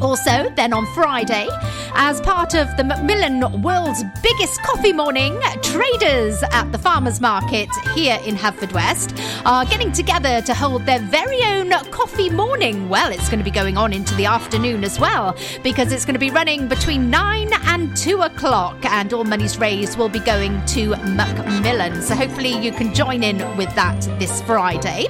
Also, 0.00 0.48
then 0.56 0.72
on 0.72 0.86
Friday, 0.94 1.46
as 1.94 2.20
part 2.22 2.54
of 2.54 2.74
the 2.76 2.84
Macmillan 2.84 3.62
World's 3.62 4.02
biggest 4.22 4.62
coffee 4.62 4.92
morning, 4.92 5.38
traders 5.62 6.42
at 6.52 6.70
the 6.72 6.78
farmers 6.78 7.20
market 7.20 7.68
here 7.94 8.18
in 8.24 8.34
Haverfordwest 8.34 9.18
are 9.44 9.64
getting 9.66 9.92
together 9.92 10.40
to 10.42 10.54
hold 10.54 10.86
their 10.86 11.00
very 11.00 11.42
own 11.44 11.70
coffee 11.90 12.30
morning. 12.30 12.88
Well, 12.88 13.12
it's 13.12 13.28
going 13.28 13.40
to 13.40 13.44
be 13.44 13.50
going 13.50 13.76
on 13.76 13.92
into 13.92 14.14
the 14.14 14.26
afternoon 14.26 14.84
as 14.84 14.98
well 14.98 15.36
because 15.62 15.92
it's 15.92 16.04
going 16.04 16.14
to 16.14 16.20
be 16.20 16.30
running 16.30 16.66
between 16.66 17.10
9 17.10 17.50
and 17.64 17.94
2 17.96 18.22
o'clock, 18.22 18.82
and 18.86 19.12
all 19.12 19.24
monies 19.24 19.58
raised 19.58 19.98
will 19.98 20.08
be 20.08 20.20
going 20.20 20.64
to 20.66 20.90
Macmillan. 20.96 22.00
So 22.02 22.14
hopefully 22.14 22.56
you 22.58 22.72
can 22.72 22.94
join 22.94 23.22
in 23.22 23.38
with 23.56 23.74
that 23.74 24.00
this 24.18 24.40
Friday. 24.42 25.08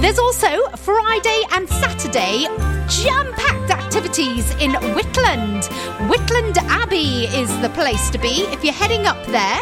There's 0.00 0.18
also 0.18 0.68
Friday 0.76 1.42
and 1.52 1.68
Saturday 1.68 2.46
jam 2.88 3.32
packed 3.34 3.70
activities 3.90 4.52
in 4.62 4.70
Whitland. 4.94 5.64
Whitland 6.08 6.56
Abbey 6.68 7.24
is 7.36 7.48
the 7.60 7.68
place 7.70 8.08
to 8.10 8.18
be. 8.18 8.42
If 8.52 8.62
you're 8.62 8.72
heading 8.72 9.04
up 9.04 9.20
there, 9.26 9.60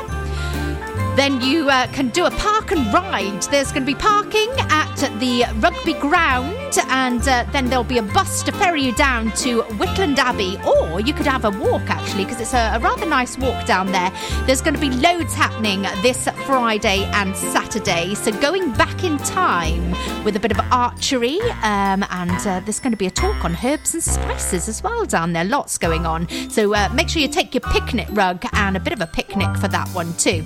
then 1.16 1.41
you 1.41 1.70
uh, 1.70 1.87
can 1.95 2.11
do 2.11 2.26
a 2.26 2.31
park 2.33 2.70
and 2.70 2.93
ride. 2.93 3.43
There's 3.45 3.72
going 3.72 3.87
to 3.87 3.87
be 3.87 3.95
parking 3.95 4.51
at 4.68 4.88
the 5.18 5.44
rugby 5.61 5.94
ground, 5.94 6.78
and 6.88 7.26
uh, 7.28 7.44
then 7.53 7.68
there'll 7.68 7.84
be 7.84 7.99
a 7.99 8.03
bus 8.03 8.42
to 8.42 8.53
ferry 8.53 8.82
you 8.82 8.94
down 8.94 9.30
to 9.32 9.62
Whitland 9.78 10.18
Abbey, 10.18 10.59
or 10.66 11.01
you 11.01 11.14
could 11.14 11.26
have 11.26 11.44
a 11.44 11.51
walk 11.51 11.82
actually, 11.88 12.24
because 12.24 12.40
it's 12.40 12.55
a, 12.55 12.72
a 12.74 12.80
rather 12.80 13.07
nice 13.07 13.38
walk 13.38 13.66
down 13.66 13.92
there. 13.92 14.12
There's 14.46 14.61
going 14.61 14.74
to 14.74 14.80
be 14.80 14.90
loads 14.90 15.34
happening 15.34 15.82
this 16.03 16.28
Friday 16.46 17.05
and 17.14 17.36
Saturday, 17.36 18.14
so 18.14 18.32
going 18.40 18.72
back 18.72 19.05
in 19.05 19.18
time 19.18 19.92
with 20.24 20.36
a 20.36 20.40
bit 20.40 20.51
of 20.51 20.61
archery, 20.72 21.40
um, 21.62 22.05
and 22.11 22.46
uh, 22.46 22.61
there's 22.61 22.80
going 22.80 22.92
to 22.92 22.96
be 22.99 23.07
a 23.07 23.11
talk 23.11 23.44
on 23.44 23.57
herbs 23.64 23.94
and 23.94 24.03
spices 24.03 24.68
as 24.68 24.82
well 24.82 25.05
down 25.05 25.32
there. 25.32 25.44
Lots 25.44 25.78
going 25.78 26.07
on, 26.07 26.28
so 26.51 26.74
uh, 26.74 26.88
make 26.92 27.09
sure 27.09 27.22
you 27.22 27.28
take 27.28 27.55
your 27.55 27.62
picnic 27.72 28.09
rug 28.11 28.44
and 28.53 28.76
a 28.76 28.80
bit 28.80 28.92
of 28.92 29.01
a 29.01 29.07
picnic 29.07 29.57
for 29.57 29.68
that 29.68 29.88
one 29.90 30.12
too. 30.14 30.44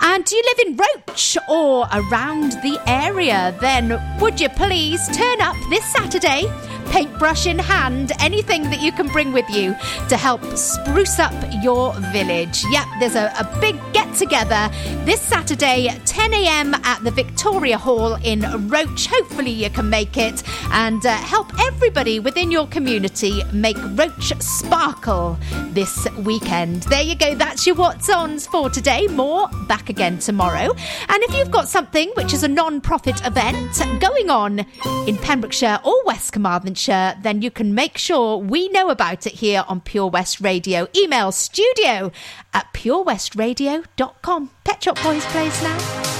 And 0.00 0.24
do 0.24 0.36
you 0.36 0.42
live 0.42 0.66
in 0.66 0.76
Roch 0.76 1.36
or 1.48 1.86
around 1.92 2.52
the 2.62 2.80
area? 2.86 3.56
Then 3.60 3.87
would 4.20 4.40
you 4.40 4.48
please 4.48 5.06
turn 5.16 5.40
up 5.40 5.56
this 5.70 5.84
Saturday? 5.92 6.44
Paintbrush 6.90 7.46
in 7.46 7.58
hand, 7.58 8.12
anything 8.20 8.62
that 8.64 8.80
you 8.80 8.92
can 8.92 9.08
bring 9.08 9.32
with 9.32 9.48
you 9.50 9.74
to 10.08 10.16
help 10.16 10.42
spruce 10.56 11.18
up 11.18 11.34
your 11.62 11.92
village. 12.12 12.64
Yep, 12.70 12.86
there's 13.00 13.14
a, 13.14 13.32
a 13.38 13.58
big 13.60 13.76
get 13.92 14.12
together 14.14 14.70
this 15.04 15.20
Saturday, 15.20 15.88
10 16.04 16.34
a.m. 16.34 16.74
at 16.84 17.02
the 17.04 17.10
Victoria 17.10 17.76
Hall 17.76 18.14
in 18.24 18.40
Roch. 18.68 19.06
Hopefully, 19.06 19.50
you 19.50 19.70
can 19.70 19.90
make 19.90 20.16
it 20.16 20.42
and 20.70 21.04
uh, 21.04 21.10
help 21.16 21.48
everybody 21.60 22.20
within 22.20 22.50
your 22.50 22.66
community 22.68 23.42
make 23.52 23.76
Roch 23.94 24.32
sparkle 24.40 25.38
this 25.70 26.08
weekend. 26.18 26.82
There 26.84 27.02
you 27.02 27.14
go, 27.14 27.34
that's 27.34 27.66
your 27.66 27.76
What's 27.76 28.08
Ons 28.08 28.46
for 28.46 28.70
today. 28.70 29.06
More 29.08 29.48
back 29.68 29.88
again 29.88 30.18
tomorrow. 30.18 30.74
And 31.08 31.22
if 31.22 31.36
you've 31.36 31.50
got 31.50 31.68
something 31.68 32.10
which 32.16 32.32
is 32.32 32.42
a 32.42 32.48
non 32.48 32.80
profit 32.80 33.24
event 33.24 33.78
going 34.00 34.30
on 34.30 34.60
in 35.06 35.16
Pembrokeshire 35.18 35.80
or 35.84 35.94
West 36.04 36.32
Carmarthenshire, 36.32 36.77
then 36.86 37.42
you 37.42 37.50
can 37.50 37.74
make 37.74 37.98
sure 37.98 38.36
we 38.36 38.68
know 38.68 38.90
about 38.90 39.26
it 39.26 39.34
here 39.34 39.64
on 39.68 39.80
Pure 39.80 40.08
West 40.10 40.40
Radio. 40.40 40.88
Email 40.96 41.32
studio 41.32 42.12
at 42.54 42.72
purewestradio.com. 42.72 44.50
Pet 44.64 44.84
Shop 44.84 45.02
Boys 45.02 45.24
plays 45.26 45.62
now. 45.62 46.17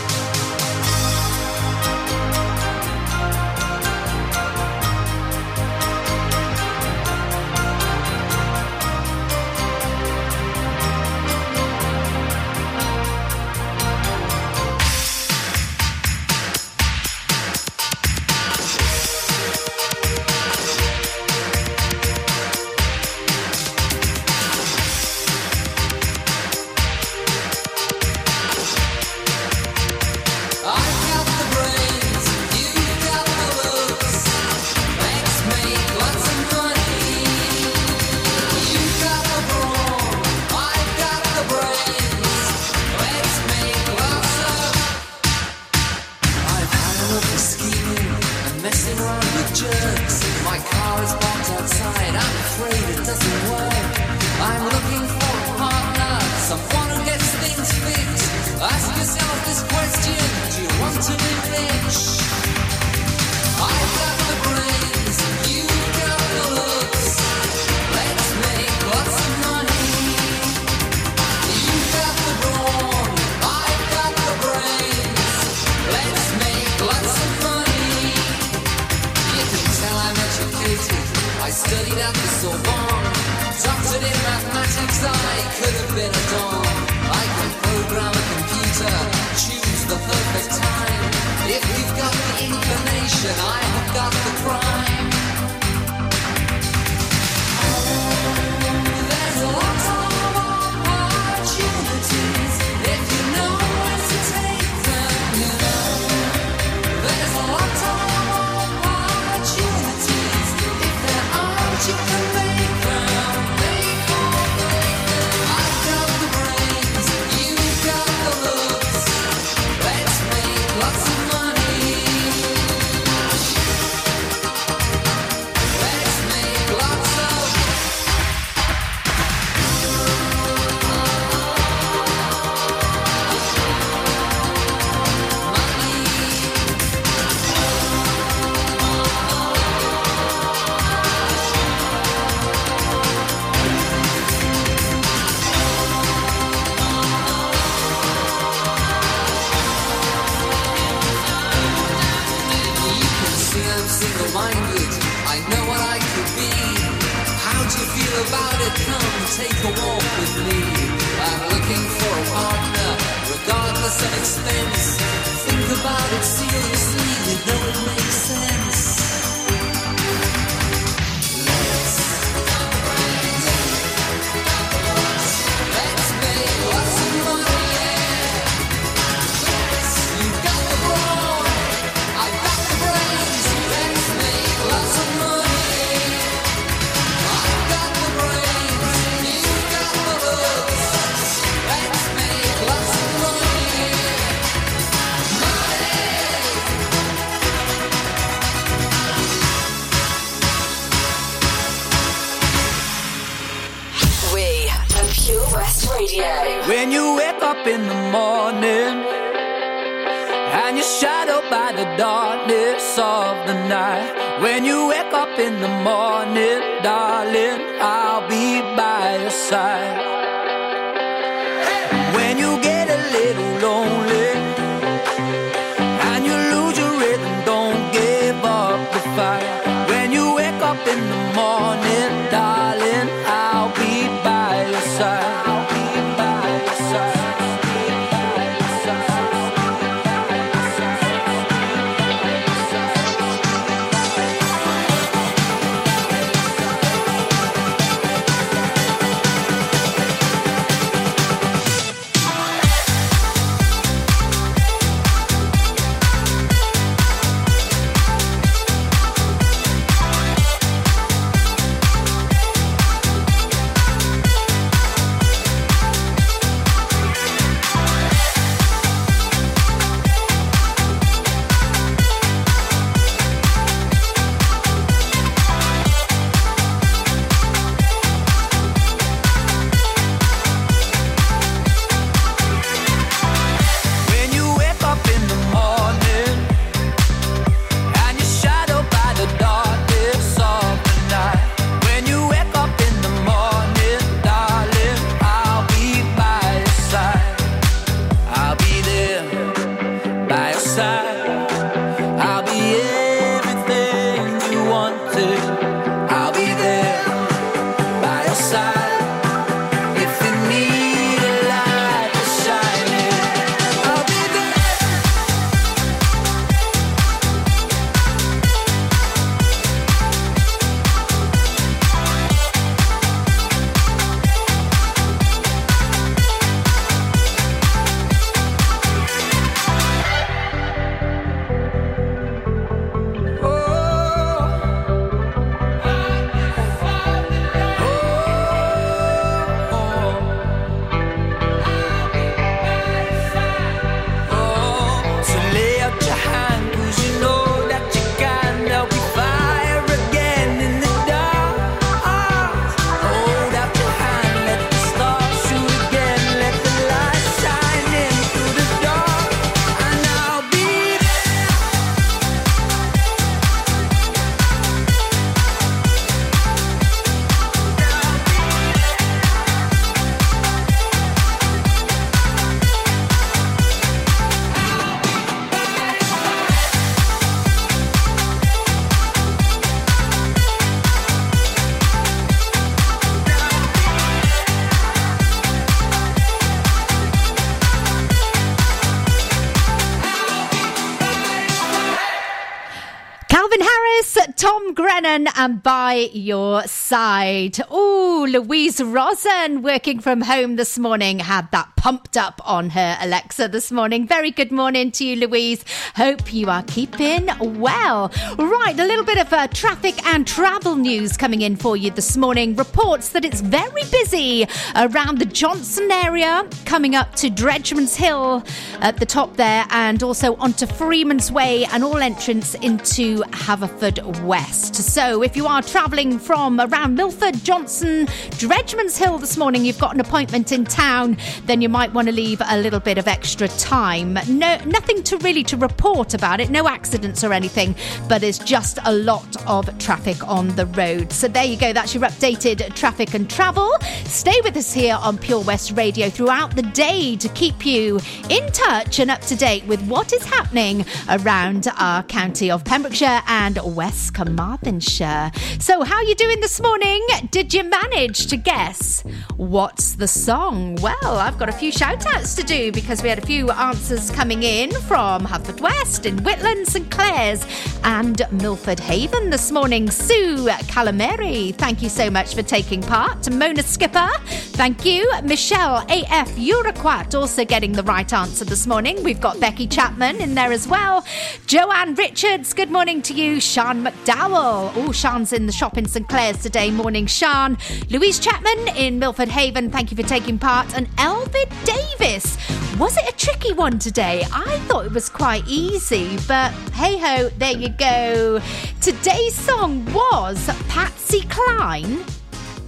And 395.41 395.63
by 395.63 396.11
your 396.13 396.65
side. 396.65 397.61
Oh, 397.71 398.27
Louise 398.29 398.83
Rosen, 398.83 399.63
working 399.63 400.01
from 400.01 400.23
home 400.23 400.57
this 400.57 400.77
morning, 400.81 401.21
had 401.21 401.49
that 401.53 401.77
pumped 401.77 402.17
up 402.17 402.41
on 402.45 402.71
her 402.71 402.99
Alexa 403.01 403.47
this 403.47 403.71
morning. 403.71 404.05
Very 404.05 404.33
good 404.33 404.51
morning 404.51 404.91
to 404.91 405.05
you, 405.05 405.15
Louise. 405.15 405.65
Hope 405.95 406.35
you 406.35 406.51
are 406.51 406.65
keeping 406.65 407.29
well. 407.61 408.11
Right, 408.37 408.75
a 408.77 408.85
little 408.85 409.05
bit 409.05 409.19
of 409.19 409.33
uh, 409.33 409.47
traffic 409.47 410.05
and 410.09 410.27
travel 410.27 410.75
news 410.75 411.17
coming 411.17 411.43
in 411.43 411.55
for 411.55 411.77
you 411.77 411.93
this 411.93 412.17
morning. 412.17 412.57
Reports 412.57 413.11
that 413.11 413.25
it's 413.25 413.41
very 413.41 413.85
busy 413.93 414.45
around 414.75 415.19
the 415.19 415.25
Johnston 415.25 415.93
area, 415.93 416.49
coming 416.65 416.97
up 416.97 417.15
to 417.15 417.31
Dredgeman's 417.31 417.95
Hill 417.95 418.43
at 418.81 418.97
the 418.97 419.07
top 419.07 419.37
there, 419.37 419.67
and 419.71 420.03
also 420.03 420.35
onto 420.35 420.67
Freeman's 420.67 421.31
Way 421.31 421.65
and 421.67 421.85
all 421.85 421.99
entrance 421.99 422.57
into 422.57 423.23
Haverford 423.33 424.01
West. 424.25 424.75
So 424.75 425.28
if 425.29 425.37
you 425.37 425.47
are 425.47 425.61
travelling 425.61 426.19
from 426.19 426.59
around 426.59 426.95
Milford, 426.95 427.35
Johnston, 427.45 428.07
Dredgeman's 428.41 428.97
Hill 428.97 429.19
this 429.19 429.37
morning, 429.37 429.63
you've 429.63 429.79
got 429.79 429.93
an 429.93 430.01
appointment 430.01 430.53
in 430.53 430.65
town, 430.65 431.19
then 431.45 431.61
you 431.61 431.69
might 431.69 431.93
want 431.93 432.09
to 432.09 432.15
leave 432.15 432.41
a 432.49 432.57
little 432.57 432.81
bit 432.81 432.97
of 432.97 433.07
extra 433.07 433.47
time. 433.47 434.15
No, 434.27 434.57
nothing 434.65 435.03
to 435.03 435.19
really 435.19 435.43
to 435.43 435.59
report 435.59 436.15
about 436.15 436.41
it, 436.41 436.49
no 436.49 436.67
accidents 436.67 437.23
or 437.23 437.35
anything, 437.35 437.75
but 438.09 438.23
it's 438.23 438.39
just 438.39 438.79
a 438.87 438.95
lot 438.95 439.37
of 439.47 439.77
traffic 439.77 440.27
on 440.27 440.49
the 440.57 440.65
road. 440.65 441.13
So 441.13 441.29
there 441.29 441.45
you 441.45 441.59
go, 441.59 441.75
that's 441.75 441.95
your 441.95 442.05
updated 442.05 442.75
traffic 442.75 443.13
and 443.13 443.29
travel. 443.29 443.71
Stay 444.07 444.41
with 444.45 444.57
us 444.57 444.73
here 444.73 444.97
on 444.99 445.19
Pure 445.19 445.43
West 445.43 445.73
Radio 445.73 446.09
throughout 446.09 446.57
the 446.57 446.63
day 446.63 447.17
to 447.17 447.29
keep 447.31 447.67
you 447.67 448.01
in 448.31 448.51
touch 448.53 448.99
and 448.99 449.11
up 449.11 449.21
to 449.23 449.37
date 449.37 449.67
with 449.67 449.83
what 449.89 450.11
is 450.15 450.25
happening 450.25 450.87
around 451.11 451.69
our 451.77 452.03
county 452.05 452.51
of 452.51 452.65
Pembrokeshire 452.65 453.21
and 453.27 453.59
West 453.77 454.15
Carmarthenshire. 454.15 455.18
So, 455.59 455.83
how 455.83 455.97
are 455.97 456.05
you 456.05 456.15
doing 456.15 456.41
this 456.41 456.61
morning? 456.61 457.05
Did 457.31 457.53
you 457.53 457.65
manage 457.65 458.27
to 458.29 458.37
guess 458.37 459.03
what's 459.37 459.95
the 459.95 460.09
song? 460.09 460.77
Well, 460.77 460.97
I've 461.19 461.39
got 461.39 461.49
a 461.49 461.53
few 461.53 461.73
shout 461.73 462.07
outs 462.07 462.35
to 462.37 462.43
do 462.43 462.73
because 462.73 463.03
we 463.03 463.09
had 463.09 463.19
a 463.19 463.27
few 463.27 463.51
answers 463.51 464.11
coming 464.11 464.43
in 464.43 464.71
from 464.83 465.25
Hufford 465.25 465.61
West 465.61 466.07
in 466.07 466.17
Whitland, 466.19 466.67
St 466.67 466.91
Clears, 466.91 467.45
and 467.85 468.23
Milford 468.31 468.81
Haven 468.81 469.31
this 469.31 469.51
morning. 469.51 469.91
Sue 469.91 470.47
Calamari, 470.69 471.55
thank 471.55 471.83
you 471.83 471.89
so 471.89 472.11
much 472.11 472.35
for 472.35 472.43
taking 472.43 472.81
part. 472.83 473.31
Mona 473.31 473.63
Skipper, 473.63 474.11
thank 474.57 474.85
you. 474.85 475.11
Michelle 475.25 475.79
AF 475.89 476.31
Uraquat 476.37 477.15
also 477.19 477.45
getting 477.45 477.73
the 477.73 477.83
right 477.83 478.13
answer 478.13 478.45
this 478.45 478.67
morning. 478.67 479.03
We've 479.03 479.21
got 479.21 479.41
Becky 479.41 479.67
Chapman 479.67 480.21
in 480.21 480.35
there 480.35 480.53
as 480.53 480.69
well. 480.69 481.05
Joanne 481.47 481.95
Richards, 481.95 482.53
good 482.55 482.71
morning 482.71 483.03
to 483.03 483.15
you. 483.15 483.41
Sean 483.41 483.85
McDowell. 483.85 484.73
Oh, 484.77 484.93
Sean's 485.09 485.33
in 485.33 485.47
the 485.47 485.53
shop 485.53 485.79
in 485.79 485.87
St 485.87 486.07
Clears 486.07 486.37
today. 486.43 486.71
Morning, 486.71 487.07
Sean. 487.07 487.57
Louise 487.89 488.19
Chapman 488.19 488.69
in 488.77 488.99
Milford 488.99 489.31
Haven, 489.31 489.71
thank 489.71 489.91
you 489.91 489.97
for 489.97 490.03
taking 490.03 490.39
part. 490.39 490.77
And 490.77 490.87
Elvid 490.99 491.49
Davis. 491.65 492.37
Was 492.79 492.95
it 492.99 493.09
a 493.09 493.17
tricky 493.17 493.55
one 493.55 493.79
today? 493.79 494.27
I 494.31 494.59
thought 494.67 494.85
it 494.85 494.93
was 494.93 495.09
quite 495.09 495.49
easy, 495.49 496.19
but 496.29 496.53
hey 496.75 496.99
ho, 496.99 497.31
there 497.39 497.57
you 497.57 497.71
go. 497.71 498.43
Today's 498.83 499.35
song 499.35 499.91
was 499.95 500.47
Patsy 500.69 501.23
Cline 501.23 502.05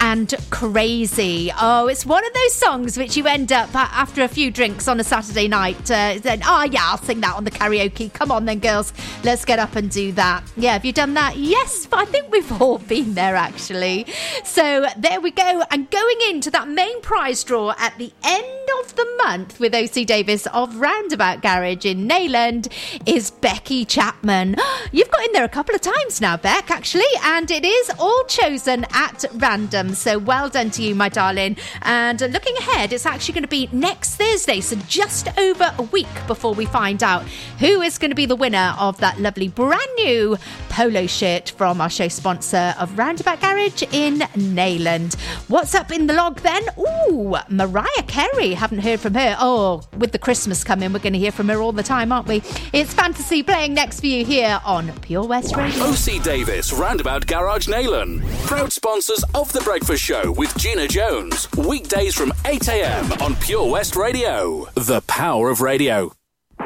and 0.01 0.34
crazy. 0.51 1.53
Oh, 1.61 1.86
it's 1.86 2.07
one 2.07 2.26
of 2.26 2.32
those 2.32 2.55
songs 2.55 2.98
which 2.98 3.16
you 3.16 3.26
end 3.26 3.53
up 3.53 3.74
after 3.74 4.22
a 4.22 4.28
few 4.28 4.51
drinks 4.51 4.88
on 4.88 4.98
a 4.98 5.05
Saturday 5.05 5.46
night. 5.46 5.90
Uh, 5.90 6.18
then, 6.20 6.40
oh 6.44 6.64
yeah, 6.64 6.80
I'll 6.84 6.98
sing 6.98 7.20
that 7.20 7.36
on 7.36 7.44
the 7.44 7.51
karaoke. 7.51 8.12
Come 8.12 8.32
on 8.32 8.46
then, 8.46 8.59
girls, 8.59 8.92
let's 9.22 9.44
get 9.44 9.59
up 9.59 9.76
and 9.76 9.90
do 9.90 10.12
that. 10.12 10.42
Yeah, 10.57 10.72
have 10.72 10.84
you 10.84 10.92
done 10.92 11.14
that? 11.14 11.36
Yes, 11.36 11.86
but 11.86 12.01
I 12.01 12.05
think 12.07 12.30
we've 12.32 12.61
all 12.61 12.78
been 12.90 13.14
there 13.14 13.36
actually. 13.36 14.07
So 14.44 14.86
there 14.96 15.20
we 15.20 15.30
go. 15.30 15.62
And 15.70 15.90
going 15.90 16.16
into 16.30 16.51
that 16.51 16.68
main 16.68 17.01
prize 17.03 17.44
draw 17.44 17.74
at 17.78 17.96
the 17.98 18.12
end 18.24 18.68
of 18.80 18.96
the 18.96 19.07
month 19.24 19.61
with 19.61 19.74
OC 19.74 20.07
Davies 20.07 20.46
of 20.48 20.76
Roundabout 20.76 21.42
Garage 21.42 21.84
in 21.84 22.09
Neyland 22.09 22.72
is 23.07 23.30
Becky 23.30 23.84
Chapman. 23.84 24.57
You've 24.92 25.11
got 25.11 25.24
in 25.26 25.32
there 25.32 25.44
a 25.44 25.48
couple 25.48 25.74
of 25.74 25.80
times 25.80 26.20
now, 26.20 26.36
Beck, 26.36 26.70
actually, 26.70 27.05
and 27.22 27.51
it 27.51 27.64
is 27.64 27.90
all 27.98 28.24
chosen 28.24 28.86
at 28.92 29.24
random. 29.34 29.89
Um, 29.91 29.97
so 29.97 30.18
well 30.20 30.49
done 30.49 30.70
to 30.72 30.82
you, 30.82 30.95
my 30.95 31.09
darling. 31.09 31.57
And 31.82 32.20
looking 32.20 32.57
ahead, 32.59 32.93
it's 32.93 33.07
actually 33.07 33.34
going 33.34 33.43
to 33.43 33.49
be 33.49 33.68
next 33.72 34.14
Thursday, 34.14 34.61
so 34.61 34.76
just 34.86 35.26
over 35.36 35.74
a 35.78 35.82
week 35.82 36.07
before 36.28 36.55
we 36.55 36.64
find 36.64 37.03
out 37.03 37.24
who 37.59 37.82
is 37.82 37.99
going 37.99 38.12
to 38.12 38.14
be 38.14 38.26
the 38.26 38.36
winner 38.36 38.74
of 38.78 38.99
that 38.99 39.18
lovely 39.18 39.49
brand 39.49 39.82
new 39.97 40.36
polo 40.68 41.09
shirt 41.09 41.51
from 41.51 41.80
our 41.80 41.91
show 41.91 42.07
sponsor 42.07 42.72
of 42.78 42.97
Roundabout 42.97 43.41
Garage 43.41 43.82
in 43.91 44.20
Neyland. 44.36 45.18
What's 45.49 45.74
up 45.74 45.91
in 45.91 46.07
the 46.07 46.14
log 46.14 46.41
then? 46.41 46.62
Ooh, 46.78 47.34
Mariah 47.49 48.05
Carey. 48.07 48.55
Haven't 48.55 48.78
heard 48.78 49.01
from 49.01 49.14
her. 49.14 49.36
Oh, 49.41 49.82
with 49.99 50.12
the 50.12 50.18
Christmas 50.20 50.62
coming, 50.62 50.93
we're 50.93 51.01
going 51.01 51.14
to 51.14 51.18
hear 51.18 51.32
from 51.32 51.49
her 51.49 51.61
all 51.61 51.72
the 51.72 51.82
time, 51.82 52.12
aren't 52.12 52.28
we? 52.28 52.43
It's 52.72 52.95
Fantasy 52.95 53.43
playing 53.43 53.74
next 53.74 54.01
for 54.01 54.07
you 54.07 54.24
here 54.24 54.61
on 54.64 54.93
Pure 55.01 55.26
West 55.26 55.57
Radio. 55.57 55.82
OC 55.82 56.22
Davies 56.22 56.72
Roundabout 56.72 57.26
Garage 57.26 57.68
Neyland. 57.68 58.22
Proud 58.47 58.72
sponsors 58.72 59.24
of 59.34 59.53
The 59.53 59.61
Breakfast 59.81 60.05
Show 60.05 60.33
with 60.33 60.55
Gina 60.59 60.87
Jones. 60.87 61.51
Weekdays 61.53 62.14
from 62.14 62.33
8am 62.45 63.22
on 63.22 63.35
Pure 63.37 63.70
West 63.70 63.97
Radio. 63.97 64.66
The 64.74 65.01
power 65.07 65.49
of 65.49 65.62
radio. 65.62 66.12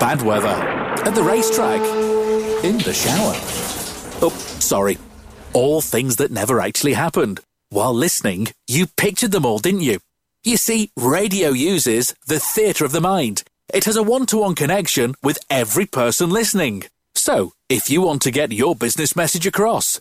Bad 0.01 0.23
weather. 0.23 0.49
At 0.49 1.15
the 1.15 1.23
racetrack. 1.23 1.81
In 2.65 2.79
the 2.79 2.93
shower. 2.93 3.35
Oh, 4.21 4.37
sorry. 4.59 4.99
All 5.53 5.81
things 5.81 6.17
that 6.17 6.33
never 6.33 6.59
actually 6.61 6.95
happened. 6.95 7.39
While 7.71 7.95
listening, 7.95 8.49
you 8.67 8.89
pictured 8.89 9.31
them 9.31 9.47
all, 9.47 9.61
didn't 9.61 9.83
you? 9.83 10.01
You 10.43 10.57
see, 10.57 10.91
radio 10.97 11.51
uses 11.51 12.17
the 12.27 12.41
theatre 12.41 12.85
of 12.85 12.91
the 12.91 13.01
mind. 13.01 13.45
It 13.73 13.85
has 13.85 13.95
a 13.97 14.03
one 14.03 14.27
to 14.27 14.39
one 14.39 14.57
connection 14.57 15.15
with 15.23 15.39
every 15.49 15.87
person 15.87 16.31
listening. 16.31 16.83
So, 17.15 17.53
if 17.69 17.89
you 17.89 18.03
want 18.03 18.23
to 18.23 18.33
get 18.33 18.51
your 18.51 18.75
business 18.75 19.15
message 19.15 19.47
across, 19.47 20.01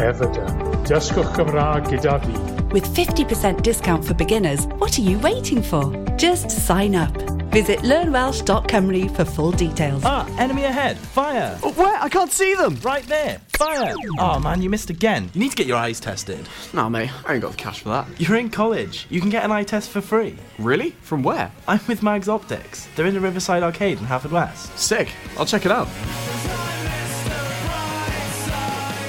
ever 0.00 0.26
done. 0.32 0.84
Dysgwch 0.84 1.34
Cymraeg 1.34 1.86
gyda 1.88 2.20
fi. 2.24 2.72
With 2.72 2.84
50% 2.94 3.62
discount 3.62 4.04
for 4.04 4.14
beginners, 4.14 4.66
what 4.78 4.98
are 4.98 5.02
you 5.02 5.18
waiting 5.20 5.62
for? 5.62 5.92
Just 6.16 6.50
sign 6.50 6.94
up. 6.94 7.14
Visit 7.50 7.78
learnwelsh.cymru 7.80 9.16
for 9.16 9.24
full 9.24 9.52
details. 9.52 10.02
Ah, 10.04 10.26
enemy 10.38 10.64
ahead. 10.64 10.98
Fire. 10.98 11.58
Oh, 11.62 11.72
where? 11.72 11.96
I 11.98 12.08
can't 12.10 12.30
see 12.30 12.54
them. 12.54 12.76
Right 12.82 13.04
there. 13.04 13.40
Fire. 13.56 13.94
Oh, 14.18 14.38
man, 14.38 14.60
you 14.60 14.68
missed 14.68 14.90
again. 14.90 15.30
You 15.32 15.40
need 15.40 15.50
to 15.50 15.56
get 15.56 15.66
your 15.66 15.78
eyes 15.78 15.98
tested. 15.98 16.46
Nah, 16.74 16.90
mate, 16.90 17.10
I 17.26 17.32
ain't 17.32 17.42
got 17.42 17.52
the 17.52 17.56
cash 17.56 17.80
for 17.80 17.88
that. 17.88 18.06
You're 18.20 18.36
in 18.36 18.50
college. 18.50 19.06
You 19.08 19.20
can 19.22 19.30
get 19.30 19.44
an 19.44 19.50
eye 19.50 19.64
test 19.64 19.88
for 19.88 20.02
free. 20.02 20.36
Really? 20.58 20.90
From 21.00 21.22
where? 21.22 21.50
I'm 21.66 21.80
with 21.88 22.02
Mags 22.02 22.28
Optics. 22.28 22.86
They're 22.94 23.06
in 23.06 23.14
the 23.14 23.20
Riverside 23.20 23.62
Arcade 23.62 23.98
in 23.98 24.04
Haverfordwest. 24.04 24.76
Sick. 24.76 25.08
I'll 25.38 25.46
check 25.46 25.64
it 25.64 25.72
out. 25.72 25.88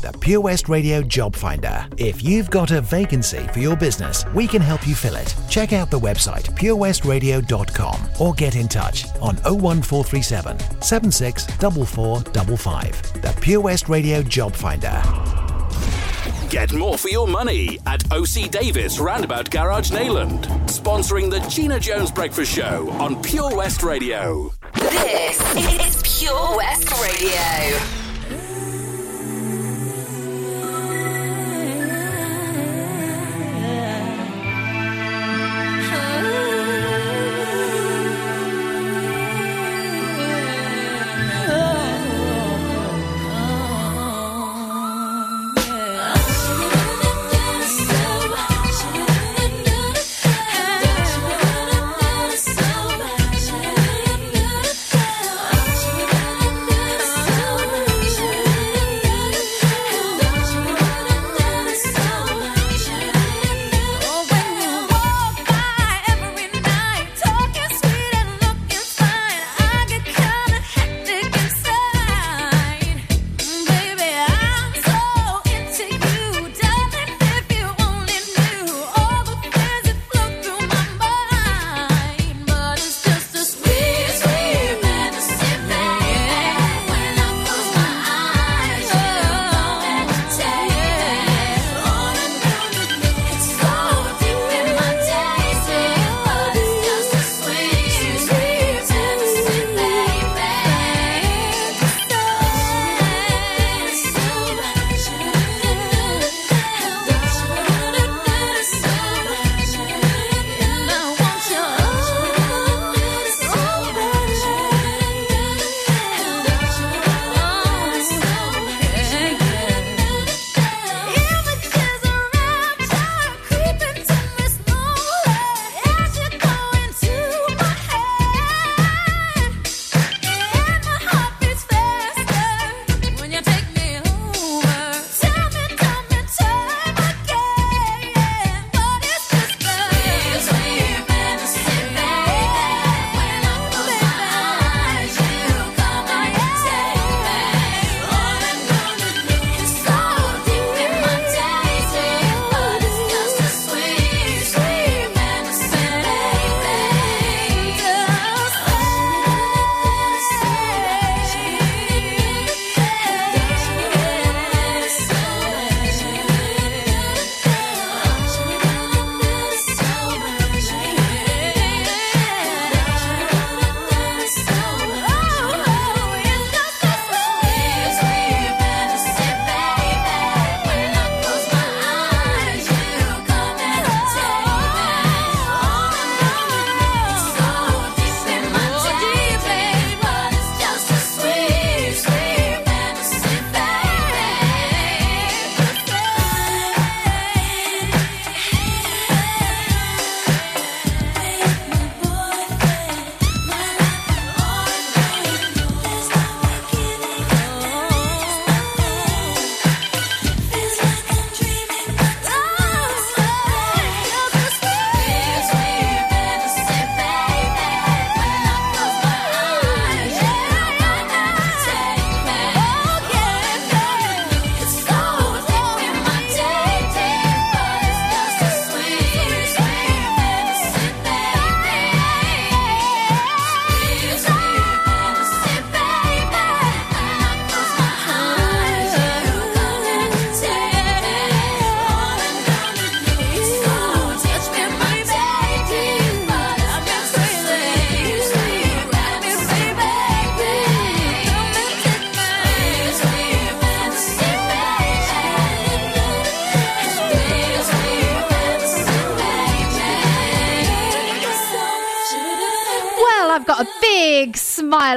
The 0.00 0.16
Pure 0.20 0.40
West 0.42 0.68
Radio 0.68 1.02
Job 1.02 1.34
Finder. 1.36 1.86
If 1.96 2.22
you've 2.22 2.50
got 2.50 2.70
a 2.70 2.80
vacancy 2.80 3.40
for 3.52 3.58
your 3.58 3.76
business, 3.76 4.24
we 4.34 4.46
can 4.46 4.62
help 4.62 4.86
you 4.86 4.94
fill 4.94 5.16
it. 5.16 5.34
Check 5.48 5.72
out 5.72 5.90
the 5.90 5.98
website 5.98 6.44
purewestradio.com 6.56 8.00
or 8.20 8.32
get 8.34 8.54
in 8.56 8.68
touch 8.68 9.06
on 9.20 9.36
01437 9.44 10.58
764455. 10.82 13.22
The 13.22 13.32
Pure 13.40 13.60
West 13.60 13.88
Radio 13.88 14.22
Job 14.22 14.52
Finder. 14.54 15.02
Get 16.48 16.72
more 16.74 16.98
for 16.98 17.08
your 17.08 17.26
money 17.26 17.78
at 17.86 18.04
OC 18.12 18.50
Davies 18.50 19.00
Roundabout 19.00 19.50
Garage 19.50 19.90
Neyland, 19.90 20.42
Sponsoring 20.66 21.30
the 21.30 21.40
Gina 21.48 21.80
Jones 21.80 22.10
Breakfast 22.10 22.54
Show 22.54 22.90
on 22.90 23.22
Pure 23.22 23.56
West 23.56 23.82
Radio. 23.82 24.52
This 24.74 25.40
is 25.56 26.02
Pure 26.20 26.56
West 26.58 26.90
Radio. 27.00 28.01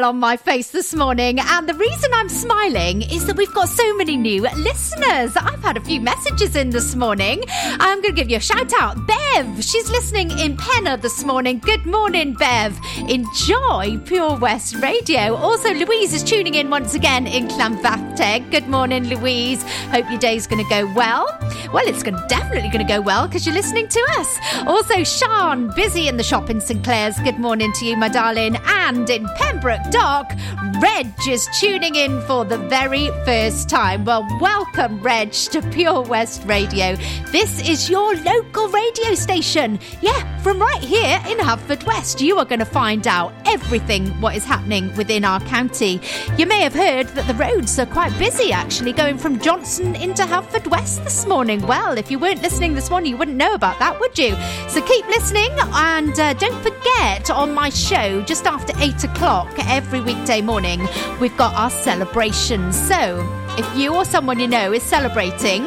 On 0.05 0.19
my 0.19 0.37
face 0.37 0.69
this 0.69 0.93
morning, 0.93 1.39
and 1.39 1.67
the 1.67 1.73
reason 1.73 2.11
I'm 2.13 2.29
smiling 2.29 3.01
is 3.01 3.25
that 3.25 3.35
we've 3.35 3.53
got 3.53 3.67
so 3.67 3.95
many 3.95 4.15
new 4.15 4.43
listeners. 4.43 5.35
I've 5.35 5.54
had 5.65 5.77
a 5.77 5.81
few 5.81 5.99
messages 5.99 6.55
in 6.55 6.69
this 6.69 6.93
morning. 6.93 7.43
I'm 7.49 7.99
going 7.99 8.13
to 8.13 8.21
give 8.21 8.29
you 8.29 8.37
a 8.37 8.39
shout 8.39 8.71
out. 8.79 9.07
Bev, 9.07 9.63
she's 9.63 9.89
listening 9.89 10.29
in 10.37 10.55
Penna 10.55 10.95
this 10.95 11.23
morning. 11.23 11.57
Good 11.57 11.87
morning, 11.87 12.35
Bev. 12.35 12.79
Enjoy 13.09 13.97
Pure 14.05 14.37
West 14.37 14.75
Radio. 14.75 15.33
Also, 15.33 15.73
Louise 15.73 16.13
is 16.13 16.21
tuning 16.21 16.53
in 16.53 16.69
once 16.69 16.93
again 16.93 17.25
in 17.25 17.47
Clonfateg. 17.47 18.51
Good 18.51 18.67
morning, 18.67 19.05
Louise. 19.05 19.63
Hope 19.89 20.07
your 20.07 20.19
day's 20.19 20.45
going 20.45 20.63
to 20.63 20.69
go 20.69 20.85
well. 20.93 21.25
Well, 21.73 21.87
it's 21.87 22.03
definitely 22.03 22.69
going 22.69 22.85
to 22.85 22.93
go 22.93 23.01
well 23.01 23.27
because 23.27 23.47
you're 23.47 23.55
listening 23.55 23.87
to 23.87 24.07
us. 24.19 24.37
Also, 24.67 25.03
Sean, 25.03 25.73
busy 25.75 26.07
in 26.07 26.17
the 26.17 26.23
shop 26.23 26.51
in 26.51 26.61
St 26.61 26.83
Clears. 26.83 27.17
Good 27.21 27.39
morning 27.39 27.73
to 27.73 27.85
you, 27.85 27.97
my 27.97 28.07
darling. 28.07 28.57
And 28.65 29.09
in 29.09 29.27
Pembroke 29.35 29.89
Dock, 29.89 30.31
Reg 30.79 31.07
is 31.27 31.49
tuning 31.59 31.95
in 31.95 32.21
for 32.21 32.45
the 32.45 32.59
very 32.59 33.07
first 33.25 33.67
time. 33.67 34.05
Well, 34.05 34.27
welcome, 34.39 35.01
Reg, 35.01 35.33
to 35.55 35.69
Pure 35.69 36.01
West 36.01 36.43
Radio. 36.45 36.97
This 37.31 37.65
is 37.65 37.89
your 37.89 38.13
local 38.13 38.67
radio 38.67 39.15
station. 39.15 39.79
Yeah, 40.01 40.37
from 40.39 40.59
right 40.59 40.83
here 40.83 41.17
in 41.29 41.37
Hufford 41.37 41.85
West, 41.85 42.19
you 42.19 42.37
are 42.39 42.43
going 42.43 42.59
to 42.59 42.65
find 42.65 43.07
out 43.07 43.31
everything 43.45 44.09
what 44.19 44.35
is 44.35 44.43
happening 44.43 44.93
within 44.97 45.23
our 45.23 45.39
county. 45.39 46.01
You 46.37 46.45
may 46.45 46.59
have 46.59 46.73
heard 46.73 47.07
that 47.07 47.25
the 47.27 47.35
roads 47.35 47.79
are 47.79 47.85
quite 47.85 48.11
busy 48.19 48.51
actually 48.51 48.91
going 48.91 49.17
from 49.17 49.39
Johnston 49.39 49.95
into 49.95 50.23
Hufford 50.23 50.67
West 50.67 51.05
this 51.05 51.25
morning. 51.25 51.65
Well, 51.65 51.97
if 51.97 52.11
you 52.11 52.19
weren't 52.19 52.41
listening 52.41 52.75
this 52.75 52.89
morning, 52.89 53.11
you 53.11 53.17
wouldn't 53.17 53.37
know 53.37 53.53
about 53.53 53.79
that, 53.79 53.97
would 53.97 54.19
you? 54.19 54.35
So 54.67 54.81
keep 54.81 55.07
listening 55.07 55.51
and 55.57 56.19
uh, 56.19 56.33
don't 56.33 56.61
forget 56.61 57.29
on 57.29 57.53
my 57.53 57.69
show 57.69 58.21
just 58.23 58.45
after 58.45 58.73
8 58.79 59.05
o'clock 59.05 59.53
every 59.59 60.01
weekday 60.01 60.41
morning, 60.41 60.85
we've 61.21 61.37
got 61.37 61.53
our 61.53 61.69
celebrations. 61.69 62.75
So 62.89 63.44
if 63.57 63.77
you 63.77 63.95
or 63.95 64.05
someone 64.05 64.39
you 64.39 64.47
know 64.47 64.71
is 64.73 64.83
celebrating, 64.83 65.65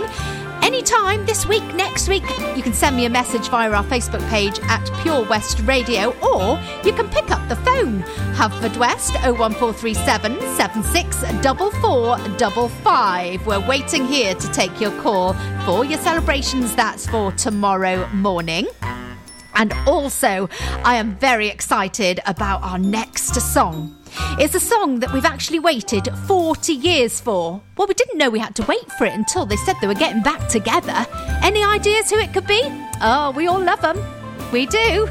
anytime 0.63 1.27
this 1.27 1.47
week, 1.47 1.65
next 1.75 2.09
week, 2.09 2.23
you 2.57 2.63
can 2.63 2.73
send 2.73 2.97
me 2.97 3.05
a 3.07 3.11
message 3.11 3.49
via 3.49 3.71
our 3.71 3.85
Facebook 3.85 4.27
page 4.29 4.59
at 4.65 4.85
Pure 5.03 5.25
West 5.25 5.61
Radio 5.61 6.11
or 6.21 6.59
you 6.85 6.93
can 6.93 7.09
pick 7.09 7.31
up 7.31 7.49
the 7.49 7.57
phone. 7.57 8.05
West 8.79 9.15
01437 9.25 10.39
764455. 10.57 13.47
We're 13.47 13.67
waiting 13.67 14.07
here 14.07 14.35
to 14.35 14.53
take 14.53 14.79
your 14.81 14.93
call 15.01 15.35
for 15.65 15.85
your 15.85 15.99
celebrations. 15.99 16.77
That's 16.77 17.07
for 17.07 17.33
tomorrow 17.33 18.07
morning. 18.09 18.69
And 19.55 19.73
also, 19.87 20.49
I 20.85 20.97
am 20.97 21.17
very 21.17 21.49
excited 21.49 22.21
about 22.27 22.63
our 22.63 22.79
next 22.79 23.35
song. 23.35 23.98
It's 24.41 24.55
a 24.55 24.61
song 24.61 25.01
that 25.01 25.13
we've 25.13 25.25
actually 25.25 25.59
waited 25.59 26.09
40 26.27 26.73
years 26.73 27.21
for. 27.21 27.61
Well, 27.77 27.89
we 27.89 27.95
didn't 27.95 28.19
know 28.19 28.31
we 28.31 28.39
had 28.39 28.55
to 28.57 28.63
wait 28.67 28.91
for 28.93 29.05
it 29.05 29.15
until 29.15 29.47
they 29.47 29.57
said 29.57 29.77
they 29.81 29.87
were 29.87 29.95
getting 29.95 30.23
back 30.23 30.49
together. 30.49 31.07
Any 31.43 31.65
ideas 31.65 32.11
who 32.11 32.19
it 32.19 32.33
could 32.33 32.47
be? 32.47 32.61
Oh, 33.01 33.33
we 33.37 33.47
all 33.47 33.61
love 33.61 33.81
them. 33.81 34.18
We 34.53 34.67
do. 34.67 35.09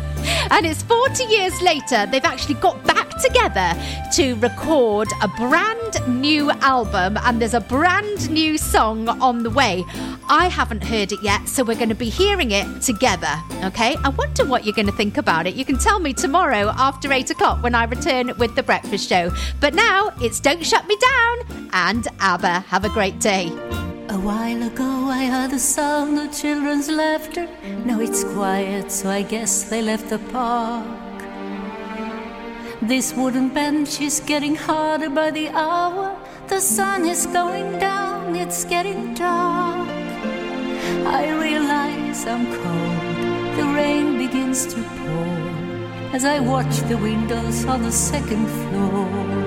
And 0.50 0.66
it's 0.66 0.82
40 0.84 1.24
years 1.26 1.62
later, 1.62 2.06
they've 2.08 2.24
actually 2.24 2.56
got 2.56 2.84
back 2.86 3.10
together 3.22 3.74
to 4.14 4.36
record 4.36 5.08
a 5.22 5.28
brand 5.28 6.08
new 6.08 6.52
album, 6.52 7.18
and 7.24 7.42
there's 7.42 7.54
a 7.54 7.60
brand 7.60 8.30
new 8.30 8.58
song 8.58 9.08
on 9.10 9.44
the 9.44 9.50
way. 9.50 9.84
I 10.30 10.48
haven't 10.48 10.84
heard 10.84 11.12
it 11.12 11.22
yet, 11.22 11.48
so 11.48 11.64
we're 11.64 11.76
going 11.76 11.90
to 11.90 11.96
be 11.96 12.10
hearing 12.10 12.52
it 12.52 12.82
together. 12.82 13.42
Okay? 13.64 13.96
I 14.04 14.10
wonder 14.10 14.46
what 14.46 14.66
you're 14.66 14.76
going 14.76 14.88
to 14.88 14.94
think 14.94 15.18
about 15.18 15.48
it. 15.48 15.56
You 15.56 15.66
can 15.66 15.78
tell 15.78 16.00
me 16.00 16.14
tomorrow 16.14 16.74
after 16.76 17.12
8 17.12 17.30
o'clock 17.30 17.64
when 17.64 17.76
I 17.76 17.86
return 17.86 18.38
with 18.38 18.56
the 18.56 18.64
breakfast 18.64 19.08
show. 19.08 19.32
But 19.60 19.74
now 19.74 20.12
it's 20.22 20.40
Don't 20.40 20.66
Shut 20.66 20.88
Me 20.88 20.98
Down 20.98 21.70
and 21.74 22.08
ABBA. 22.20 22.60
Have 22.62 22.86
a 22.86 22.90
great 22.90 23.20
day. 23.20 23.87
A 24.10 24.18
while 24.18 24.64
ago 24.64 25.10
I 25.10 25.26
heard 25.26 25.52
the 25.52 25.60
sound 25.60 26.18
of 26.18 26.32
children's 26.32 26.90
laughter. 26.90 27.46
Now 27.84 28.00
it's 28.00 28.24
quiet, 28.24 28.90
so 28.90 29.10
I 29.10 29.22
guess 29.22 29.64
they 29.64 29.82
left 29.82 30.10
the 30.10 30.20
park. 30.20 30.86
This 32.82 33.14
wooden 33.14 33.50
bench 33.50 34.00
is 34.00 34.22
getting 34.22 34.56
harder 34.56 35.10
by 35.10 35.32
the 35.32 35.50
hour. 35.50 36.16
The 36.48 36.62
sun 36.62 37.06
is 37.06 37.26
going 37.26 37.80
down, 37.80 38.34
it's 38.36 38.64
getting 38.64 39.14
dark. 39.14 39.90
I 41.06 41.30
realize 41.32 42.26
I'm 42.26 42.46
cold, 42.46 43.58
the 43.58 43.66
rain 43.76 44.18
begins 44.18 44.68
to 44.68 44.82
pour 44.84 46.16
as 46.16 46.24
I 46.24 46.40
watch 46.40 46.78
the 46.88 46.98
windows 46.98 47.66
on 47.66 47.84
the 47.84 47.92
second 47.92 48.48
floor. 48.48 49.47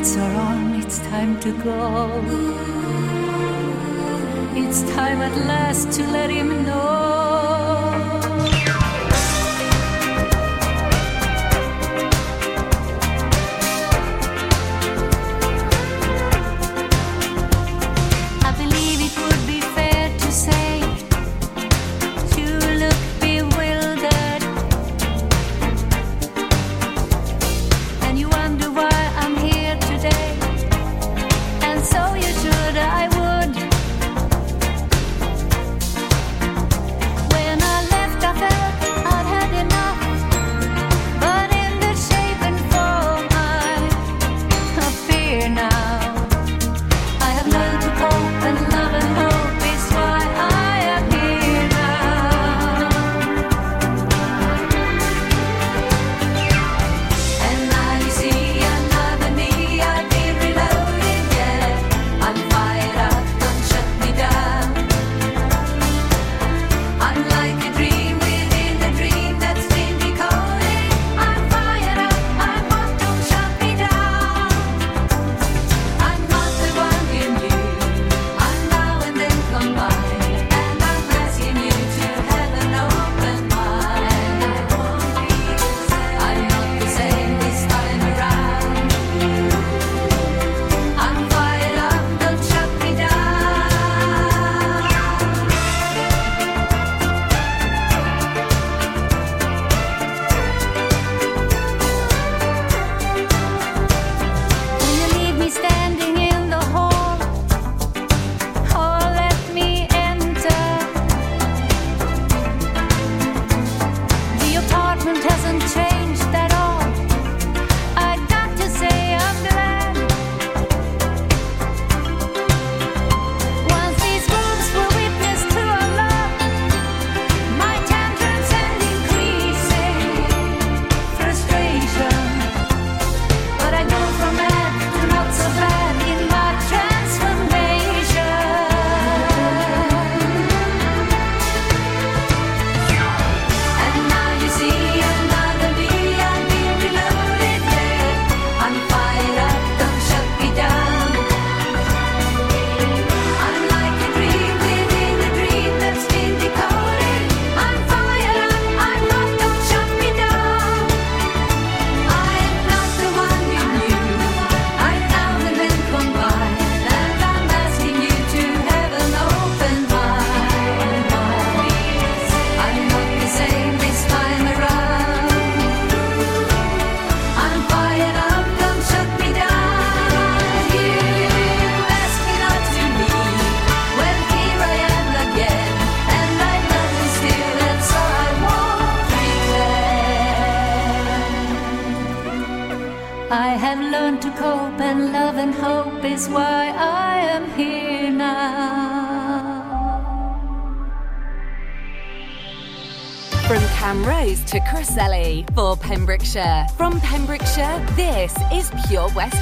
Lights 0.00 0.16
are 0.16 0.34
on, 0.34 0.74
it's 0.76 0.98
time 1.10 1.38
to 1.40 1.52
go. 1.62 2.08
It's 4.56 4.80
time 4.94 5.20
at 5.20 5.36
last 5.46 5.92
to 5.92 6.06
let 6.06 6.30
him 6.30 6.64
know. 6.64 7.09